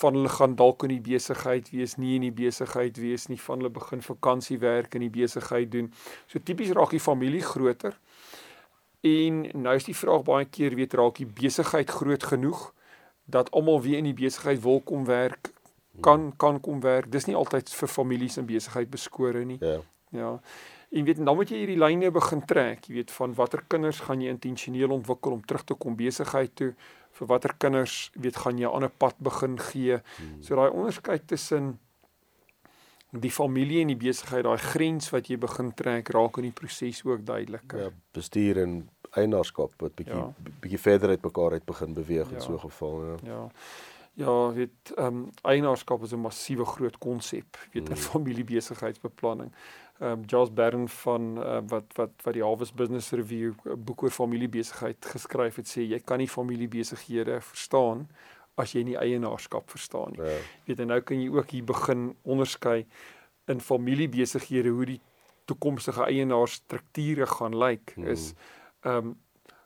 van 0.00 0.16
hulle 0.16 0.28
gaan 0.28 0.54
dalk 0.58 0.82
in 0.86 0.94
die 0.94 1.02
besigheid 1.12 1.68
wees, 1.70 1.96
nie 2.00 2.16
in 2.16 2.26
die 2.26 2.34
besigheid 2.34 2.98
wees 2.98 3.28
nie, 3.30 3.38
van 3.38 3.60
hulle 3.60 3.70
begin 3.70 4.02
vakansiewerk 4.02 4.94
in 4.98 5.04
die 5.06 5.12
besigheid 5.12 5.70
doen. 5.70 5.92
So 6.26 6.42
tipies 6.42 6.72
raak 6.74 6.94
die 6.96 7.02
familie 7.02 7.42
groter. 7.44 7.98
En 9.04 9.44
nou 9.62 9.74
is 9.76 9.86
die 9.86 9.96
vraag 9.96 10.24
baie 10.26 10.48
keer 10.48 10.74
weet 10.74 10.96
raak 10.98 11.20
die 11.20 11.28
besigheid 11.28 11.90
groot 11.92 12.24
genoeg 12.32 12.70
dat 13.24 13.50
almal 13.52 13.82
weer 13.84 14.00
in 14.00 14.08
die 14.08 14.16
besigheid 14.16 14.62
wil 14.64 14.80
kom 14.80 15.04
werk, 15.08 15.52
kan 16.00 16.32
kan 16.36 16.60
kom 16.60 16.80
werk. 16.80 17.10
Dis 17.12 17.28
nie 17.28 17.36
altyd 17.36 17.70
vir 17.70 17.88
families 17.88 18.38
in 18.40 18.48
besigheid 18.48 18.90
beskore 18.90 19.44
nie. 19.44 19.58
Ja. 19.60 19.80
Ja. 20.14 20.32
En 20.94 21.04
weet 21.04 21.18
dan 21.26 21.34
moet 21.36 21.50
jy 21.50 21.56
hierdie 21.64 21.78
lyne 21.80 22.10
begin 22.14 22.44
trek, 22.46 22.84
jy 22.86 22.94
weet 23.00 23.10
van 23.10 23.32
watter 23.34 23.64
kinders 23.68 24.00
gaan 24.06 24.20
jy 24.22 24.28
intentioneel 24.30 24.92
ontwikkel 24.94 25.32
om 25.32 25.40
terug 25.44 25.64
te 25.66 25.74
kom 25.74 25.96
besigheid 25.98 26.52
toe, 26.54 26.74
vir 27.18 27.26
watter 27.30 27.54
kinders 27.58 28.10
weet 28.14 28.36
gaan 28.36 28.58
jy 28.58 28.66
'n 28.68 28.74
ander 28.74 28.90
pad 28.90 29.14
begin 29.18 29.58
gee. 29.58 29.98
Hmm. 30.18 30.42
So 30.42 30.54
daai 30.54 30.70
onderskeid 30.70 31.26
tussen 31.26 31.78
die 33.14 33.30
familie 33.30 33.80
en 33.80 33.92
die 33.92 33.96
besigheid, 33.96 34.44
daai 34.44 34.58
grens 34.58 35.10
wat 35.14 35.28
jy 35.30 35.36
begin 35.38 35.72
trek, 35.74 36.08
raak 36.14 36.36
in 36.38 36.48
die 36.48 36.52
proses 36.52 37.04
ook 37.04 37.24
duideliker. 37.26 37.78
ja, 37.80 37.90
bestuur 38.12 38.58
en 38.62 38.88
eienaarskap 39.14 39.72
wat 39.80 39.94
bietjie 39.94 40.14
Ja. 40.16 40.32
bietjie 40.60 40.78
verder 40.78 41.08
uit 41.10 41.22
mekaar 41.22 41.52
uit 41.52 41.64
begin 41.64 41.94
beweeg 41.94 42.28
in 42.28 42.34
Ja. 42.34 42.40
so 42.40 42.52
'n 42.54 42.58
geval, 42.60 43.04
ja. 43.04 43.16
Ja. 43.22 43.48
Ja, 44.16 44.52
weet 44.52 44.92
ehm 44.94 45.06
um, 45.06 45.30
eienaarskap 45.42 46.02
is 46.02 46.12
'n 46.12 46.20
massiewe 46.20 46.64
groot 46.64 46.98
konsep, 46.98 47.56
weet 47.72 47.88
'n 47.88 47.92
Mm. 47.92 47.96
familiebesigheidsbeplanning. 48.10 49.52
Ehm 50.00 50.10
um, 50.10 50.22
Charles 50.26 50.52
Barron 50.52 50.88
van 50.88 51.38
uh, 51.38 51.58
wat 51.66 51.84
wat 51.94 52.10
wat 52.22 52.34
die 52.34 52.42
Harvard 52.42 52.74
Business 52.74 53.10
Review 53.10 53.52
'n 53.64 53.84
boek 53.84 54.02
oor 54.02 54.10
familiebesigheid 54.10 55.04
geskryf 55.06 55.56
het, 55.56 55.66
sê 55.76 55.80
jy 55.80 55.98
kan 56.04 56.18
nie 56.18 56.28
familiebesighede 56.28 57.40
verstaan 57.40 58.08
as 58.56 58.72
jy 58.72 58.82
nie 58.82 58.96
eienaarskap 58.96 59.70
verstaan 59.70 60.12
nie. 60.12 60.26
Ja. 60.26 60.38
Weet 60.66 60.80
en 60.80 60.86
nou 60.86 61.00
kan 61.00 61.20
jy 61.22 61.28
ook 61.30 61.50
hier 61.50 61.64
begin 61.64 62.16
onderskei 62.22 62.86
in 63.46 63.60
familiebesighede 63.60 64.68
hoe 64.68 64.84
die 64.86 65.00
toekomstige 65.44 66.04
eienaarstrukture 66.04 67.26
gaan 67.26 67.58
lyk 67.58 67.92
Hmm. 67.94 68.06
is 68.06 68.34
ehm 68.80 68.96
um, 68.96 69.16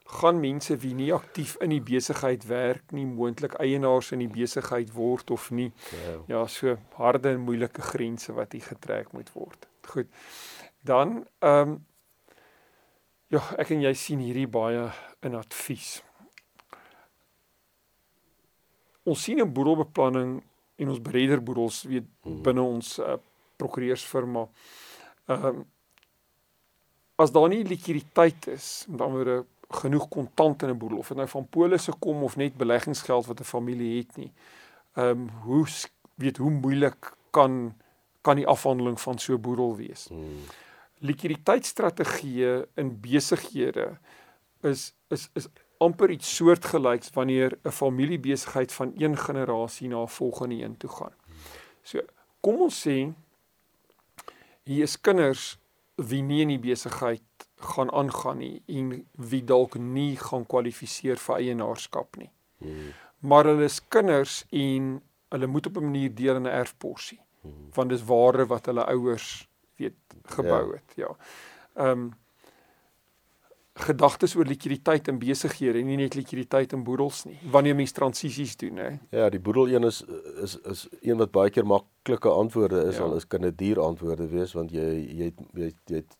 gaan 0.08 0.40
mense 0.40 0.76
wie 0.80 0.94
nie 0.96 1.10
aktief 1.12 1.56
in 1.60 1.70
die 1.70 1.82
besigheid 1.84 2.46
werk 2.48 2.92
nie 2.96 3.04
moontlik 3.06 3.58
eienaars 3.60 4.12
in 4.16 4.18
die 4.24 4.28
besigheid 4.32 4.92
word 4.96 5.30
of 5.30 5.50
nie. 5.50 5.72
Ja. 5.92 6.14
Ja, 6.26 6.46
so 6.46 6.76
harde 6.96 7.28
en 7.34 7.40
moeilike 7.44 7.82
grense 7.82 8.32
wat 8.32 8.52
hier 8.56 8.64
getrek 8.64 9.12
moet 9.12 9.28
word. 9.34 9.66
Goed. 9.88 10.08
Dan 10.80 11.26
ehm 11.44 11.68
um, 11.68 11.86
ja, 13.28 13.42
ek 13.60 13.70
en 13.70 13.82
jy 13.84 13.92
sien 13.94 14.20
hierdie 14.24 14.46
baie 14.48 14.86
in 15.20 15.34
advies. 15.36 15.98
Ons 19.04 19.22
sien 19.22 19.40
'n 19.40 19.52
boedelbeplanning 19.52 20.42
en 20.78 20.88
ons 20.88 21.00
brederboedels 21.00 21.82
weet 21.82 22.06
Mhm. 22.24 22.42
binne 22.42 22.62
ons 22.62 22.98
uh, 22.98 23.16
prokureursfirma. 23.56 24.48
Ehm 25.28 25.44
um, 25.44 25.66
as 27.18 27.32
daar 27.32 27.48
nie 27.48 27.64
likwiditeit 27.64 28.46
is, 28.46 28.86
met 28.88 29.00
ander 29.00 29.24
woorde 29.24 29.46
genoeg 29.68 30.08
kontant 30.08 30.62
in 30.62 30.68
'n 30.68 30.78
boedel 30.78 30.98
of 30.98 31.08
dit 31.08 31.16
nou 31.16 31.28
van 31.28 31.48
polisse 31.48 31.92
kom 31.98 32.22
of 32.22 32.36
net 32.36 32.56
beleggingsgeld 32.56 33.26
wat 33.26 33.40
'n 33.40 33.44
familie 33.44 33.98
het 33.98 34.16
nie. 34.16 34.32
Ehm 34.94 35.08
um, 35.08 35.28
hoe 35.42 35.66
weet 36.14 36.36
hoe 36.36 36.50
moeilik 36.50 37.12
kan 37.30 37.74
kan 38.20 38.36
die 38.36 38.46
afhandeling 38.46 39.00
van 39.00 39.18
so 39.18 39.32
'n 39.32 39.40
boedel 39.40 39.76
wees. 39.76 40.06
Hmm. 40.08 40.44
Likwiditeitsstrategieë 40.98 42.66
in 42.74 43.00
besighede 43.00 43.98
is 44.60 44.94
is 45.08 45.30
is 45.34 45.46
amper 45.78 46.10
iets 46.10 46.34
soortgelyks 46.34 47.10
wanneer 47.10 47.58
'n 47.62 47.70
familiebesigheid 47.70 48.72
van 48.72 48.92
een 48.96 49.16
generasie 49.16 49.88
na 49.88 50.02
'n 50.02 50.08
volgende 50.08 50.62
een 50.62 50.76
toe 50.76 50.90
gaan. 50.90 51.14
So, 51.82 52.00
kom 52.40 52.60
ons 52.60 52.88
sê 52.88 53.12
hier 54.62 54.82
is 54.82 55.00
kinders 55.00 55.58
wie 55.94 56.22
nie 56.22 56.40
in 56.40 56.48
die 56.48 56.58
besigheid 56.58 57.22
gaan 57.60 57.90
aangaan 57.92 58.38
nie 58.38 58.62
en 58.66 59.06
wie 59.16 59.44
dalk 59.44 59.74
nie 59.78 60.16
gaan 60.16 60.46
kwalifiseer 60.46 61.16
vir 61.16 61.36
eienaarskap 61.36 62.16
nie. 62.16 62.30
Hmm. 62.58 62.92
Maar 63.20 63.44
hulle 63.44 63.64
is 63.64 63.80
kinders 63.88 64.44
en 64.50 65.02
hulle 65.30 65.46
moet 65.46 65.66
op 65.66 65.76
'n 65.76 65.84
manier 65.84 66.14
deel 66.14 66.36
in 66.36 66.42
'n 66.46 66.46
erfporsie 66.64 67.20
Hmm. 67.42 67.70
want 67.74 67.90
dis 67.90 68.04
ware 68.04 68.46
wat 68.46 68.66
hulle 68.66 68.84
ouers 68.86 69.48
weet 69.76 69.94
gebou 70.24 70.66
Ja. 70.66 70.72
het, 70.74 70.92
ja. 70.96 71.16
Ehm 71.76 71.90
um, 71.90 72.12
gedagtes 73.78 74.34
oor 74.36 74.44
likwiditeit 74.44 75.06
in 75.08 75.18
besighede, 75.18 75.82
nie 75.86 75.96
net 75.96 76.14
likwiditeit 76.18 76.72
in 76.72 76.82
boedels 76.84 77.24
nie. 77.28 77.38
Wanneer 77.50 77.76
mens 77.78 77.92
transisies 77.92 78.56
doen, 78.56 78.76
hè. 78.76 78.88
Ja, 79.14 79.28
die 79.30 79.38
boedel 79.40 79.68
een 79.68 79.84
is 79.84 80.02
is 80.42 80.56
is 80.66 80.88
een 81.00 81.16
wat 81.16 81.30
baie 81.30 81.50
keer 81.50 81.66
maklike 81.66 82.28
antwoorde 82.28 82.84
is 82.88 82.96
Ja. 82.96 83.02
al 83.02 83.14
is 83.14 83.26
kan 83.26 83.40
dit 83.40 83.58
duur 83.58 83.80
antwoorde 83.80 84.26
wees 84.28 84.52
want 84.52 84.70
jy 84.70 84.88
jy 85.18 85.32
jy 85.54 85.72
jy 85.86 85.94
het 85.96 86.16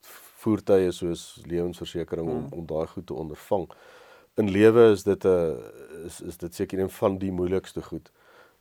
voertuie 0.48 0.92
soos 0.92 1.22
lewensversekering 1.46 2.28
om 2.28 2.42
Mm. 2.44 2.52
om 2.52 2.66
daai 2.66 2.87
goed 2.87 3.06
te 3.06 3.14
ondervang. 3.14 3.68
In 4.37 4.50
lewe 4.50 4.90
is 4.92 5.02
dit 5.04 5.24
'n 5.24 5.56
is 6.06 6.20
is 6.20 6.37
dit 6.37 6.54
seker 6.54 6.78
een 6.80 6.90
van 6.90 7.18
die 7.18 7.32
moeilikste 7.32 7.82
goed. 7.82 8.11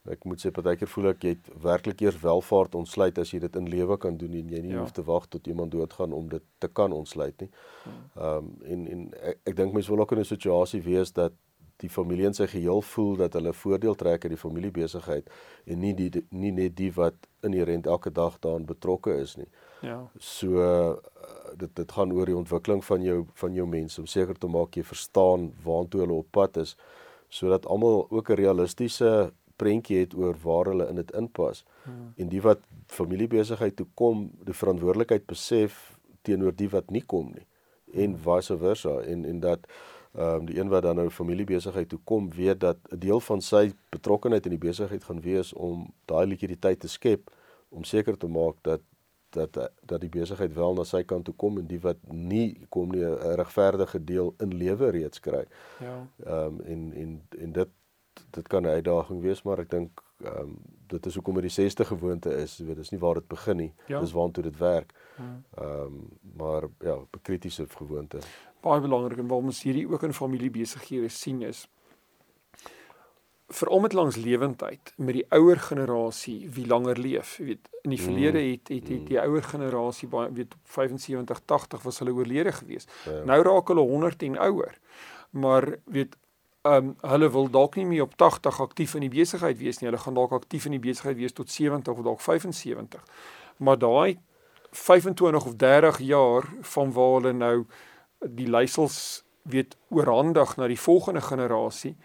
Ek 0.10 0.23
moet 0.26 0.39
sê 0.45 0.52
partykeer 0.52 0.88
voel 0.88 1.08
ek 1.10 1.21
jy 1.23 1.30
het 1.30 1.50
werklik 1.63 2.02
eers 2.02 2.19
welvaart 2.21 2.76
ontsluit 2.76 3.17
as 3.19 3.32
jy 3.32 3.39
dit 3.39 3.56
in 3.56 3.67
lewe 3.69 3.97
kan 3.97 4.17
doen 4.17 4.34
en 4.34 4.50
jy 4.50 4.62
nie 4.62 4.71
Ja. 4.73 4.80
hoef 4.80 4.91
te 4.91 5.04
wag 5.04 5.26
tot 5.28 5.47
iemand 5.47 5.71
doodgaan 5.71 6.13
om 6.13 6.30
dit 6.30 6.41
te 6.60 6.67
kan 6.67 6.91
ontsluit 6.91 7.41
nie. 7.41 7.50
Ehm 8.15 8.38
um, 8.38 8.58
en 8.65 8.88
en 8.88 9.13
ek, 9.21 9.38
ek 9.45 9.56
dink 9.56 9.73
mense 9.73 9.89
wil 9.91 10.00
ook 10.00 10.12
in 10.12 10.19
'n 10.19 10.26
situasie 10.26 10.82
wees 10.82 11.12
dat 11.13 11.32
die 11.78 11.89
familie 11.89 12.26
in 12.26 12.34
sy 12.34 12.47
geheel 12.47 12.82
voel 12.82 13.15
dat 13.15 13.34
hulle 13.34 13.54
voordeel 13.54 13.95
trek 13.95 14.23
uit 14.23 14.32
die 14.32 14.38
familiebesigheid 14.50 15.30
en 15.65 15.80
nie 15.80 15.93
die 15.93 16.26
nie 16.32 16.52
net 16.52 16.76
die 16.76 16.91
wat 16.91 17.13
inherënt 17.43 17.86
elke 17.88 18.10
dag 18.12 18.39
daarin 18.39 18.65
betrokke 18.65 19.19
is 19.21 19.36
nie. 19.38 19.47
Ja. 19.82 20.10
So 20.20 20.48
uh, 20.48 20.96
dit 21.58 21.76
dit 21.76 21.92
gaan 21.92 22.13
oor 22.13 22.26
die 22.26 22.38
ontwikkeling 22.38 22.86
van 22.86 23.04
jou 23.04 23.26
van 23.34 23.54
jou 23.54 23.68
mense 23.68 24.02
om 24.02 24.08
seker 24.08 24.38
te 24.38 24.48
maak 24.48 24.76
jy 24.76 24.84
verstaan 24.84 25.52
waantoe 25.63 26.02
hulle 26.02 26.13
op 26.13 26.32
pad 26.32 26.58
is 26.58 26.76
sodat 27.30 27.66
almal 27.66 28.08
ook 28.10 28.30
'n 28.30 28.40
realistiese 28.40 29.34
prentjie 29.56 30.00
het 30.00 30.13
oor 30.16 30.36
waar 30.44 30.66
hulle 30.66 30.88
in 30.88 30.96
dit 30.96 31.12
inpas. 31.12 31.66
Hmm. 31.84 32.13
En 32.16 32.30
die 32.30 32.42
wat 32.42 32.60
familiebesigheid 32.88 33.76
toe 33.76 33.88
kom, 33.94 34.32
die 34.44 34.54
verantwoordelikheid 34.54 35.26
besef 35.26 35.98
teenoor 36.22 36.56
die 36.56 36.70
wat 36.70 36.90
nie 36.92 37.04
kom 37.06 37.32
nie 37.34 37.46
en 37.94 38.12
hmm. 38.12 38.18
vice 38.24 38.58
versa 38.58 39.00
en 39.00 39.26
en 39.26 39.40
dat 39.40 39.60
ehm 40.18 40.36
um, 40.36 40.46
die 40.46 40.60
een 40.60 40.70
wat 40.70 40.82
dan 40.82 40.96
nou 40.96 41.10
familiebesigheid 41.10 41.90
toe 41.90 42.00
kom 42.04 42.30
weet 42.34 42.60
dat 42.60 42.78
'n 42.92 43.00
deel 43.00 43.20
van 43.20 43.42
sy 43.42 43.74
betrokkeheid 43.90 44.46
in 44.46 44.56
die 44.56 44.68
besigheid 44.70 45.04
gaan 45.04 45.22
wees 45.22 45.54
om 45.54 45.94
daai 46.06 46.26
likwiditeit 46.26 46.80
te 46.80 46.88
skep 46.88 47.32
om 47.70 47.84
seker 47.84 48.18
te 48.18 48.28
maak 48.28 48.56
dat 48.62 48.82
dat 49.38 49.71
dat 49.86 50.02
die 50.02 50.10
besigheid 50.10 50.54
wel 50.54 50.73
na 50.73 50.84
sy 50.84 51.04
kant 51.04 51.26
toe 51.26 51.34
kom 51.36 51.58
en 51.62 51.67
die 51.67 51.80
wat 51.84 51.97
nie 52.12 52.65
kom 52.69 52.91
nie 52.91 53.06
'n 53.06 53.36
regverdige 53.41 54.04
deel 54.04 54.34
in 54.43 54.54
lewe 54.54 54.89
reeds 54.89 55.19
kry. 55.19 55.45
Ja. 55.80 56.08
Ehm 56.26 56.45
um, 56.45 56.62
en 56.62 56.93
en 56.93 57.21
en 57.39 57.52
dit 57.52 57.69
dit 58.30 58.47
kan 58.47 58.63
'n 58.63 58.78
uitdaging 58.80 59.21
wees, 59.21 59.41
maar 59.43 59.60
ek 59.60 59.69
dink 59.69 60.04
ehm 60.23 60.39
um, 60.39 60.58
dit 60.88 61.06
is 61.06 61.13
hoekom 61.13 61.34
dit 61.34 61.43
die 61.43 61.63
6ste 61.63 61.86
gewoonte 61.86 62.30
is, 62.30 62.58
jy 62.58 62.65
weet, 62.65 62.76
dis 62.76 62.89
nie 62.89 63.00
waar 63.00 63.13
dit 63.13 63.28
begin 63.28 63.58
nie. 63.58 63.73
Ja. 63.88 64.00
Dis 64.00 64.12
waartoe 64.12 64.43
dit 64.43 64.58
werk. 64.58 64.93
Hmm. 65.15 65.43
Ehm 65.58 65.82
um, 65.82 66.10
maar 66.38 66.63
ja, 66.80 66.95
'n 66.95 67.21
kritiese 67.21 67.65
gewoonte. 67.69 68.19
Baie 68.62 68.82
belangrik 68.82 69.17
en 69.17 69.28
waarom 69.28 69.45
ons 69.45 69.63
hierdie 69.63 69.89
ook 69.89 70.04
in 70.04 70.13
familiebesighede 70.13 71.10
sien 71.10 71.41
is 71.41 71.67
veral 73.48 73.80
met 73.80 73.94
langs 73.94 74.16
lewendheid 74.16 74.94
met 74.96 75.14
die 75.14 75.26
ouer 75.30 75.60
generasie 75.60 76.50
wie 76.52 76.68
langer 76.68 77.00
leef. 77.00 77.38
Jy 77.40 77.46
weet, 77.46 77.70
in 77.82 77.94
die 77.94 78.02
verlede 78.02 78.40
mm. 78.42 78.50
het 78.52 78.72
het, 78.74 78.90
het 78.92 79.06
die 79.08 79.20
ouer 79.22 79.44
generasie 79.44 80.08
baie 80.12 80.32
weet 80.36 80.56
75, 80.64 81.42
80 81.46 81.84
was 81.84 82.00
hulle 82.00 82.14
oorlede 82.14 82.52
gewees. 82.52 82.88
Ja. 83.06 83.24
Nou 83.24 83.42
raak 83.48 83.72
hulle 83.72 83.86
100 83.88 84.24
en 84.28 84.40
ouer. 84.50 84.80
Maar 85.30 85.76
weet 85.86 86.18
ehm 86.68 86.90
um, 86.90 86.96
hulle 87.02 87.30
wil 87.32 87.50
dalk 87.50 87.76
nie 87.80 87.86
meer 87.86 88.02
op 88.04 88.18
80 88.20 88.60
aktief 88.62 88.94
in 89.00 89.06
die 89.06 89.14
besigheid 89.14 89.58
wees 89.58 89.80
nie. 89.80 89.88
Hulle 89.88 90.02
gaan 90.04 90.18
dalk 90.18 90.32
aktief 90.36 90.66
in 90.66 90.76
die 90.76 90.84
besigheid 90.84 91.16
wees 91.16 91.34
tot 91.34 91.50
70 91.50 91.94
of 91.94 92.04
dalk 92.04 92.22
75. 92.22 93.04
Maar 93.58 93.78
daai 93.80 94.20
25 94.72 95.46
of 95.46 95.56
30 95.56 96.00
jaar 96.00 96.44
van 96.62 96.92
waar 96.92 97.14
hulle 97.14 97.34
nou 97.34 97.66
die 98.20 98.50
leiersels 98.50 99.24
weet 99.42 99.78
oorhandig 99.90 100.56
na 100.58 100.68
die 100.68 100.80
volgende 100.80 101.22
generasie 101.22 101.96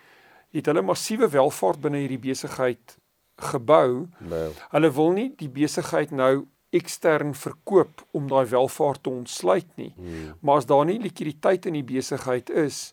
het 0.52 0.68
hulle 0.68 0.82
massiewe 0.84 1.28
welvaart 1.32 1.80
binne 1.80 2.02
hierdie 2.04 2.20
besigheid 2.20 2.96
gebou. 3.42 4.08
Nee. 4.18 4.50
Hulle 4.70 4.90
wil 4.92 5.14
nie 5.16 5.28
die 5.40 5.50
besigheid 5.52 6.12
nou 6.14 6.46
ekstern 6.72 7.34
verkoop 7.36 8.04
om 8.16 8.28
daai 8.28 8.46
welvaart 8.48 9.02
te 9.04 9.10
ontsluit 9.10 9.68
nie. 9.76 9.92
Hmm. 9.96 10.36
Maar 10.40 10.62
as 10.62 10.68
daar 10.68 10.84
nie 10.88 11.00
likwiditeit 11.00 11.66
in 11.68 11.76
die 11.76 11.84
besigheid 11.84 12.50
is 12.50 12.92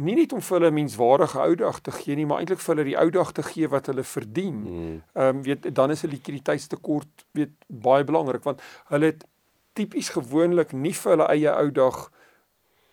nie 0.00 0.16
net 0.18 0.32
om 0.34 0.42
vir 0.42 0.56
hulle 0.58 0.72
menswaardige 0.74 1.38
ou 1.38 1.52
dag 1.58 1.78
te 1.84 1.92
gee 1.94 2.16
nie, 2.18 2.24
maar 2.26 2.40
eintlik 2.42 2.62
vir 2.64 2.74
hulle 2.74 2.86
die 2.88 2.96
ou 2.98 3.06
dag 3.14 3.30
te 3.36 3.44
gee 3.46 3.68
wat 3.70 3.90
hulle 3.92 4.06
verdien. 4.08 4.64
Hmm. 4.64 4.96
Ehm 5.14 5.36
um, 5.36 5.44
weet 5.46 5.68
dan 5.74 5.90
is 5.90 6.04
'n 6.04 6.12
likwiditeitstekort 6.16 7.26
weet 7.32 7.54
baie 7.68 8.04
belangrik 8.04 8.42
want 8.42 8.62
hulle 8.90 9.12
het 9.12 9.24
tipies 9.72 10.08
gewoonlik 10.08 10.72
nie 10.72 10.94
vir 10.94 11.10
hulle 11.12 11.28
eie 11.28 11.52
ou 11.52 11.70
dag 11.70 12.10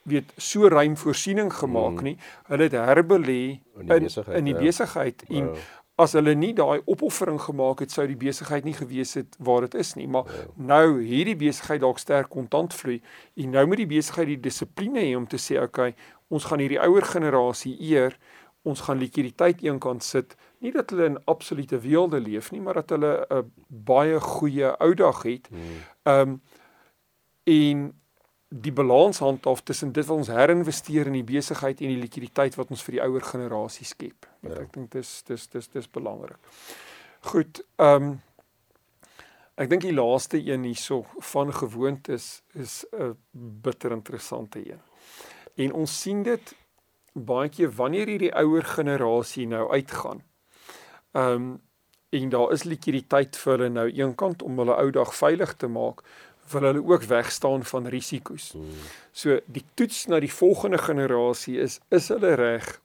weet 0.04 0.34
so 0.38 0.68
ruim 0.68 0.98
voorsiening 0.98 1.54
gemaak 1.54 2.00
mm. 2.00 2.04
nie. 2.04 2.18
Hulle 2.50 2.64
het 2.70 2.74
herbelê 2.74 3.44
in 3.78 3.88
die 3.88 4.00
besigheid 4.00 4.38
in 4.38 4.50
die 4.50 4.56
ja. 4.56 4.60
besigheid 4.60 5.24
en 5.30 5.46
wow. 5.52 5.58
as 6.02 6.16
hulle 6.18 6.34
nie 6.36 6.54
daai 6.58 6.82
opoffering 6.86 7.40
gemaak 7.42 7.84
het 7.86 7.94
sou 7.94 8.08
die 8.10 8.18
besigheid 8.18 8.66
nie 8.66 8.76
gewees 8.78 9.14
het 9.20 9.38
waar 9.40 9.68
dit 9.68 9.78
is 9.84 9.94
nie. 10.00 10.08
Maar 10.08 10.26
wow. 10.30 10.42
Ja. 10.42 10.66
nou 10.74 11.02
hierdie 11.02 11.38
besigheid 11.38 11.84
dalk 11.84 12.02
sterk 12.02 12.32
kontant 12.34 12.74
vloei 12.74 13.02
en 13.36 13.58
nou 13.58 13.66
moet 13.70 13.84
die 13.84 13.92
besigheid 13.94 14.32
die 14.34 14.42
dissipline 14.50 15.06
hê 15.06 15.16
om 15.18 15.28
te 15.30 15.42
sê 15.42 15.62
okay, 15.62 15.96
ons 16.30 16.48
gaan 16.50 16.64
hierdie 16.64 16.82
ouer 16.82 17.06
generasie 17.06 17.76
eer. 17.80 18.18
Ons 18.62 18.84
gaan 18.86 19.00
likwiditeit 19.02 19.64
eenkant 19.66 20.04
sit. 20.06 20.36
Nie 20.62 20.70
dat 20.70 20.92
hulle 20.94 21.08
in 21.10 21.16
absolute 21.26 21.80
weelde 21.82 22.20
leef 22.22 22.52
nie, 22.54 22.60
maar 22.62 22.78
dat 22.78 22.94
hulle 22.94 23.26
'n 23.26 23.48
baie 23.68 24.20
goeie 24.20 24.70
ou 24.78 24.94
dag 24.94 25.24
het. 25.24 25.50
Mm. 25.50 25.58
Ehm 26.04 26.28
mm. 26.30 26.34
um, 26.34 26.42
en 27.44 28.01
die 28.52 28.72
balans 28.72 29.20
handhaaf 29.20 29.62
tussen 29.62 29.94
dit 29.96 30.06
wat 30.06 30.18
ons 30.18 30.28
herinvesteer 30.28 31.08
in 31.08 31.16
die 31.16 31.28
besigheid 31.28 31.80
en 31.80 31.94
die 31.94 32.02
likwiditeit 32.02 32.58
wat 32.60 32.74
ons 32.74 32.84
vir 32.84 32.98
die 32.98 33.04
ouer 33.06 33.24
generasie 33.24 33.88
skep. 33.88 34.28
Ja. 34.44 34.58
Ek 34.66 34.74
dink 34.76 34.92
dis 34.92 35.22
dis 35.28 35.48
dis 35.54 35.72
dis 35.72 35.88
belangrik. 35.88 36.40
Goed, 37.32 37.64
ehm 37.80 38.12
um, 38.12 38.20
ek 39.62 39.70
dink 39.70 39.84
die 39.86 39.94
laaste 39.94 40.40
een 40.42 40.64
hierso 40.66 41.04
van 41.32 41.52
gewoontes 41.54 42.42
is 42.58 42.84
'n 42.92 43.16
bitter 43.64 43.92
interessante 43.92 44.60
een. 44.60 44.82
En 45.56 45.74
ons 45.74 46.02
sien 46.02 46.24
dit 46.24 46.56
baie 47.14 47.50
keer 47.50 47.72
wanneer 47.72 48.08
hierdie 48.08 48.36
ouer 48.36 48.64
generasie 48.64 49.48
nou 49.48 49.70
uitgaan. 49.72 50.24
Ehm 51.12 51.36
um, 51.36 51.62
en 52.12 52.30
daar 52.30 52.52
is 52.52 52.64
likwiditeit 52.64 53.38
vir 53.38 53.52
hulle 53.54 53.70
nou 53.70 53.88
eenkant 53.88 54.42
om 54.44 54.58
hulle 54.60 54.76
ou 54.76 54.90
dag 54.92 55.14
veilig 55.16 55.54
te 55.56 55.68
maak 55.68 56.04
wil 56.52 56.68
hulle 56.70 56.84
ook 56.84 57.04
wegstaan 57.04 57.66
van 57.66 57.88
risiko's. 57.88 58.52
Hmm. 58.52 58.88
So 59.12 59.40
die 59.46 59.66
toets 59.74 60.06
na 60.08 60.20
die 60.20 60.32
volgende 60.32 60.78
generasie 60.78 61.60
is 61.60 61.80
is 61.90 62.08
hulle 62.14 62.34
reg 62.40 62.80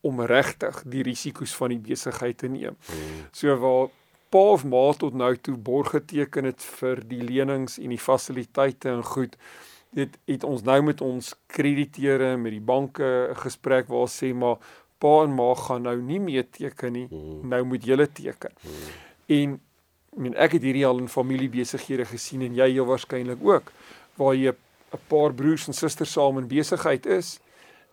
om 0.00 0.20
regtig 0.20 0.82
die 0.86 1.02
risiko's 1.06 1.54
van 1.54 1.74
die 1.74 1.82
besigheid 1.82 2.38
te 2.38 2.48
neem. 2.48 2.76
Hmm. 2.86 3.26
So 3.32 3.56
waar 3.56 3.88
pa 4.32 4.44
of 4.56 4.64
ma 4.64 4.92
tot 4.96 5.14
nou 5.14 5.36
toe 5.36 5.56
borg 5.56 5.92
geteken 5.94 6.48
het 6.48 6.64
vir 6.80 7.02
die 7.08 7.22
lenings 7.22 7.78
en 7.78 7.92
die 7.92 8.00
fasiliteite 8.00 8.88
en 8.88 9.04
goed 9.04 9.36
dit 9.92 10.14
het 10.30 10.44
ons 10.48 10.62
nou 10.64 10.78
met 10.82 11.00
ons 11.04 11.34
krediteure 11.52 12.36
met 12.40 12.54
die 12.56 12.64
banke 12.72 13.08
'n 13.30 13.36
gesprek 13.44 13.88
waar 13.88 14.08
sê 14.08 14.32
maar 14.34 14.56
pa 14.98 15.24
en 15.24 15.34
ma 15.34 15.54
gaan 15.54 15.82
nou 15.82 15.98
nie 16.00 16.20
meer 16.20 16.46
teken 16.50 16.92
nie 16.92 17.06
hmm. 17.10 17.48
nou 17.48 17.62
moet 17.64 17.84
julle 17.84 18.08
teken. 18.12 18.52
En 19.26 19.60
Ek 20.12 20.18
meen 20.18 20.34
ek 20.36 20.58
het 20.58 20.62
hierdie 20.62 20.86
al 20.86 20.98
in 20.98 21.08
familiebesighede 21.08 22.04
gesien 22.04 22.42
en 22.42 22.54
jy 22.54 22.68
heel 22.74 22.88
waarskynlik 22.88 23.40
ook 23.44 23.72
waar 24.20 24.34
jy 24.34 24.52
'n 24.92 25.00
paar 25.08 25.32
broers 25.32 25.66
en 25.66 25.74
susters 25.74 26.12
saam 26.12 26.38
in 26.38 26.48
besigheid 26.48 27.06
is 27.06 27.40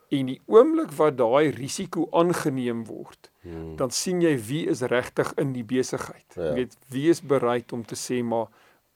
en 0.10 0.26
die 0.26 0.40
oomblik 0.46 0.92
wat 0.98 1.18
daai 1.18 1.52
risiko 1.54 2.08
aangeneem 2.12 2.86
word, 2.86 3.30
hmm. 3.46 3.76
dan 3.78 3.92
sien 3.94 4.22
jy 4.22 4.34
wie 4.50 4.64
is 4.70 4.82
regtig 4.82 5.34
in 5.38 5.54
die 5.54 5.64
besigheid. 5.64 6.26
Ja. 6.36 6.50
Jy 6.50 6.54
weet 6.54 6.78
wie 6.90 7.10
is 7.10 7.22
bereid 7.22 7.74
om 7.74 7.86
te 7.86 7.96
sê 7.96 8.24
maar 8.26 8.50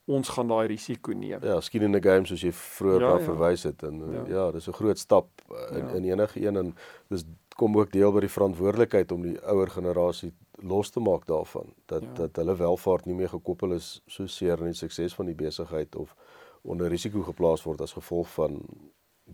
ons 0.05 0.29
gaan 0.36 0.49
daai 0.51 0.67
risiko 0.67 1.13
neem. 1.15 1.43
Ja, 1.45 1.62
skien 1.62 1.86
in 1.88 1.95
'n 1.95 2.03
game 2.03 2.25
soos 2.25 2.41
jy 2.41 2.51
vroeër 2.51 3.01
ja, 3.01 3.17
ja. 3.17 3.23
verwys 3.23 3.63
het 3.63 3.83
en 3.83 4.01
ja, 4.12 4.23
ja 4.27 4.51
dis 4.51 4.67
'n 4.67 4.73
groot 4.73 4.99
stap 4.99 5.27
in 5.71 5.88
ja. 5.88 5.93
in 5.93 6.03
enige 6.03 6.41
een 6.41 6.57
en 6.57 6.75
dis 7.09 7.23
kom 7.55 7.77
ook 7.77 7.91
deel 7.91 8.12
by 8.12 8.19
die 8.19 8.36
verantwoordelikheid 8.36 9.12
om 9.12 9.21
die 9.21 9.38
ouer 9.45 9.69
generasie 9.69 10.33
los 10.63 10.89
te 10.89 10.99
maak 10.99 11.28
daarvan 11.28 11.73
dat 11.91 12.04
ja. 12.04 12.13
dat 12.13 12.36
hulle 12.36 12.56
welvaart 12.56 13.06
nie 13.06 13.15
meer 13.15 13.30
gekoppel 13.30 13.76
is 13.76 14.02
so 14.08 14.28
seer 14.28 14.58
aan 14.60 14.71
die 14.71 14.80
sukses 14.80 15.15
van 15.15 15.30
die 15.30 15.36
besigheid 15.36 15.95
of 15.95 16.15
onder 16.62 16.89
risiko 16.89 17.23
geplaas 17.28 17.63
word 17.67 17.82
as 17.82 17.95
gevolg 17.97 18.30
van 18.38 18.62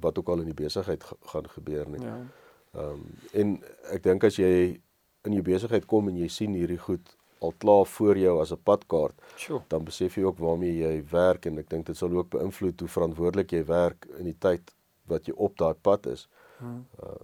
wat 0.01 0.17
ook 0.17 0.29
al 0.29 0.43
in 0.43 0.51
die 0.51 0.63
besigheid 0.63 1.03
gaan 1.03 1.49
gebeur 1.49 1.89
nie. 1.89 2.03
Ja. 2.05 2.17
Ehm 2.73 2.89
um, 2.91 3.05
en 3.33 3.55
ek 3.93 4.03
dink 4.03 4.23
as 4.23 4.37
jy 4.37 4.81
in 5.27 5.33
jou 5.33 5.43
besigheid 5.45 5.85
kom 5.85 6.07
en 6.09 6.17
jy 6.17 6.27
sien 6.31 6.53
hierdie 6.53 6.79
goed 6.81 7.15
al 7.39 7.53
klaar 7.57 7.85
voor 7.85 8.17
jou 8.17 8.39
as 8.41 8.51
'n 8.51 8.63
padkaart, 8.63 9.21
sure. 9.35 9.63
dan 9.67 9.83
besef 9.83 10.15
jy 10.15 10.23
ook 10.23 10.37
waarmee 10.37 10.77
jy 10.77 11.03
werk 11.11 11.45
en 11.45 11.57
ek 11.57 11.69
dink 11.69 11.85
dit 11.85 11.97
sal 11.97 12.11
ook 12.11 12.29
beïnvloed 12.29 12.79
hoe 12.79 12.89
verantwoordelik 12.89 13.51
jy 13.51 13.65
werk 13.65 14.05
in 14.17 14.25
die 14.25 14.37
tyd 14.39 14.75
wat 15.05 15.25
jy 15.25 15.33
op 15.35 15.57
daai 15.57 15.73
pad 15.73 16.05
is. 16.05 16.27
Hmm. 16.57 16.85
Uh, 17.03 17.15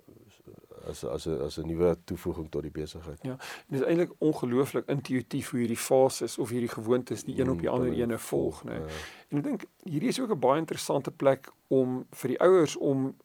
as 0.90 1.04
as 1.04 1.26
'n 1.28 1.42
as 1.42 1.58
'n 1.58 1.68
nuwe 1.68 1.98
toevoeging 2.04 2.50
tot 2.52 2.62
die 2.62 2.72
besigheid. 2.72 3.20
Ja. 3.22 3.36
Dit 3.68 3.82
is 3.82 3.86
eintlik 3.88 4.12
ongelooflik 4.18 4.88
intuïtief 4.88 5.50
hoe 5.50 5.60
hierdie 5.60 5.78
fases 5.78 6.38
of 6.38 6.50
hierdie 6.50 6.70
gewoontes 6.70 7.24
die 7.24 7.40
een 7.40 7.50
op 7.50 7.60
die 7.60 7.70
mm, 7.70 7.76
ander 7.76 7.94
ene 7.94 8.18
volg, 8.18 8.64
né? 8.64 8.80
Nee. 8.80 9.04
En 9.30 9.38
ek 9.38 9.44
dink 9.44 9.66
hierdie 9.84 10.10
is 10.10 10.20
ook 10.20 10.32
'n 10.32 10.40
baie 10.40 10.60
interessante 10.60 11.12
plek 11.12 11.52
om 11.68 12.06
vir 12.12 12.28
die 12.28 12.40
ouers 12.40 12.76
om 12.76 13.16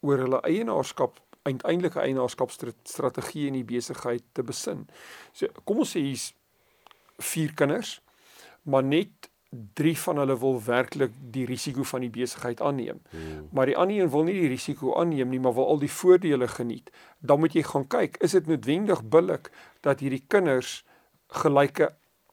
oor 0.00 0.18
hulle 0.18 0.40
eienaarskap 0.40 1.20
uiteindelike 1.42 2.00
eienaarskapstrategie 2.00 3.46
in 3.46 3.52
die 3.52 3.64
besigheid 3.64 4.22
te 4.32 4.42
besin. 4.42 4.86
So 5.32 5.46
kom 5.64 5.78
ons 5.78 5.92
sê 5.92 6.00
hier's 6.00 6.32
vier 7.18 7.52
kinders, 7.54 8.00
maar 8.62 8.82
net 8.82 9.28
drie 9.74 9.96
van 9.98 10.18
hulle 10.22 10.36
wil 10.38 10.60
werklik 10.64 11.12
die 11.34 11.44
risiko 11.46 11.82
van 11.82 12.04
die 12.04 12.10
besigheid 12.10 12.60
aanneem. 12.60 13.00
Hmm. 13.10 13.48
Maar 13.52 13.66
die 13.70 13.76
ander 13.76 13.98
een 14.02 14.10
wil 14.10 14.24
nie 14.28 14.36
die 14.36 14.48
risiko 14.52 14.94
aanneem 15.00 15.28
nie, 15.30 15.40
maar 15.40 15.54
wil 15.54 15.68
al 15.74 15.82
die 15.82 15.90
voordele 15.90 16.48
geniet. 16.48 16.90
Dan 17.18 17.40
moet 17.40 17.54
jy 17.54 17.62
gaan 17.62 17.86
kyk, 17.86 18.16
is 18.24 18.36
dit 18.36 18.46
noodwendig 18.46 19.04
billik 19.04 19.50
dat 19.86 20.00
hierdie 20.00 20.24
kinders 20.28 20.82
gelyke 21.42 21.92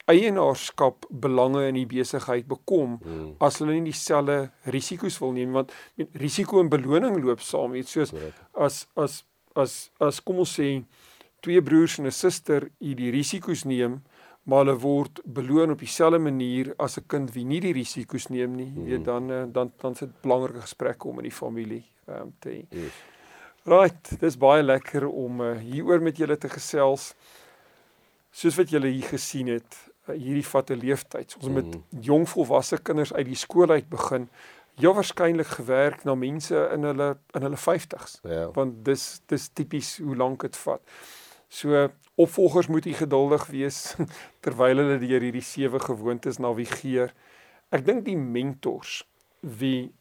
eienaarskap 0.10 1.06
belange 1.10 1.68
in 1.68 1.78
die 1.78 1.88
besigheid 1.88 2.48
bekom 2.50 2.98
hmm. 3.04 3.36
as 3.44 3.60
hulle 3.62 3.78
nie 3.78 3.92
dieselfde 3.92 4.50
risiko's 4.74 5.20
wil 5.22 5.36
neem 5.36 5.54
want 5.56 5.72
met 6.00 6.18
risiko 6.20 6.60
en 6.60 6.72
beloning 6.72 7.20
loop 7.22 7.44
saam, 7.46 7.76
weet 7.78 7.90
soos 7.92 8.14
as 8.54 8.86
as 9.00 9.22
as 9.56 9.92
as 10.02 10.20
kom 10.26 10.42
ons 10.44 10.56
sê 10.58 10.82
twee 11.42 11.62
broers 11.62 11.98
en 12.00 12.08
'n 12.08 12.12
suster 12.14 12.70
hierdie 12.80 13.12
risiko's 13.12 13.64
neem, 13.66 14.02
maar 14.52 14.66
hulle 14.66 14.76
word 14.84 15.22
beloon 15.26 15.72
op 15.72 15.80
dieselfde 15.80 16.20
manier 16.20 16.74
as 16.78 16.98
'n 17.00 17.06
kind 17.08 17.32
wie 17.34 17.46
nie 17.46 17.60
die 17.64 17.74
risiko's 17.74 18.28
neem 18.30 18.56
nie, 18.56 18.72
jy 18.76 18.84
weet 18.84 19.00
Mhm. 19.00 19.04
dan 19.04 19.32
eh, 19.32 19.44
dan 19.54 19.72
dan 19.82 19.96
sit 19.96 20.10
belangrike 20.22 20.62
gesprekke 20.62 21.08
om 21.08 21.18
in 21.20 21.24
die 21.30 21.32
familie 21.44 21.84
ehm 22.08 22.22
um, 22.22 22.34
te 22.40 22.50
hê. 22.50 22.66
Yes. 22.70 22.92
Right, 23.66 24.20
dis 24.20 24.38
baie 24.38 24.64
lekker 24.64 25.08
om 25.08 25.42
uh, 25.42 25.58
hieroor 25.58 26.02
met 26.02 26.18
julle 26.18 26.38
te 26.38 26.50
gesels. 26.50 27.14
Soos 28.32 28.56
wat 28.58 28.70
julle 28.70 28.88
hier 28.88 29.04
gesien 29.12 29.48
het, 29.48 29.78
uh, 30.10 30.16
hierdie 30.16 30.46
vat 30.48 30.70
'n 30.72 30.80
leeftyd. 30.80 31.36
Ons 31.38 31.50
moet 31.50 31.66
Mhm. 31.76 32.02
jong 32.02 32.30
volwasse 32.30 32.78
kinders 32.82 33.14
uit 33.14 33.26
die 33.26 33.36
skool 33.36 33.70
uit 33.70 33.90
begin. 33.90 34.30
Heel 34.78 34.94
waarskynlik 34.94 35.48
gewerk 35.48 36.04
na 36.04 36.16
mense 36.16 36.70
in 36.74 36.84
hulle 36.84 37.18
in 37.36 37.42
hulle 37.42 37.58
50s, 37.58 38.20
Ja. 38.24 38.52
want 38.52 38.84
dis 38.86 39.22
dis 39.28 39.50
tipies 39.54 39.98
hoe 39.98 40.16
lank 40.16 40.42
dit 40.42 40.58
vat. 40.58 40.82
So 41.50 41.90
opvolgers 42.24 42.68
moet 42.68 42.86
u 42.86 42.94
geduldig 42.94 43.46
wees 43.54 43.96
terwyl 44.44 44.78
hulle 44.84 45.00
deur 45.02 45.22
hierdie 45.26 45.44
sewe 45.46 45.80
gewoontes 45.80 46.40
navigeer. 46.40 47.14
Ek 47.72 47.86
dink 47.88 48.06
die 48.06 48.18
mentors 48.18 49.02
wie 49.42 49.92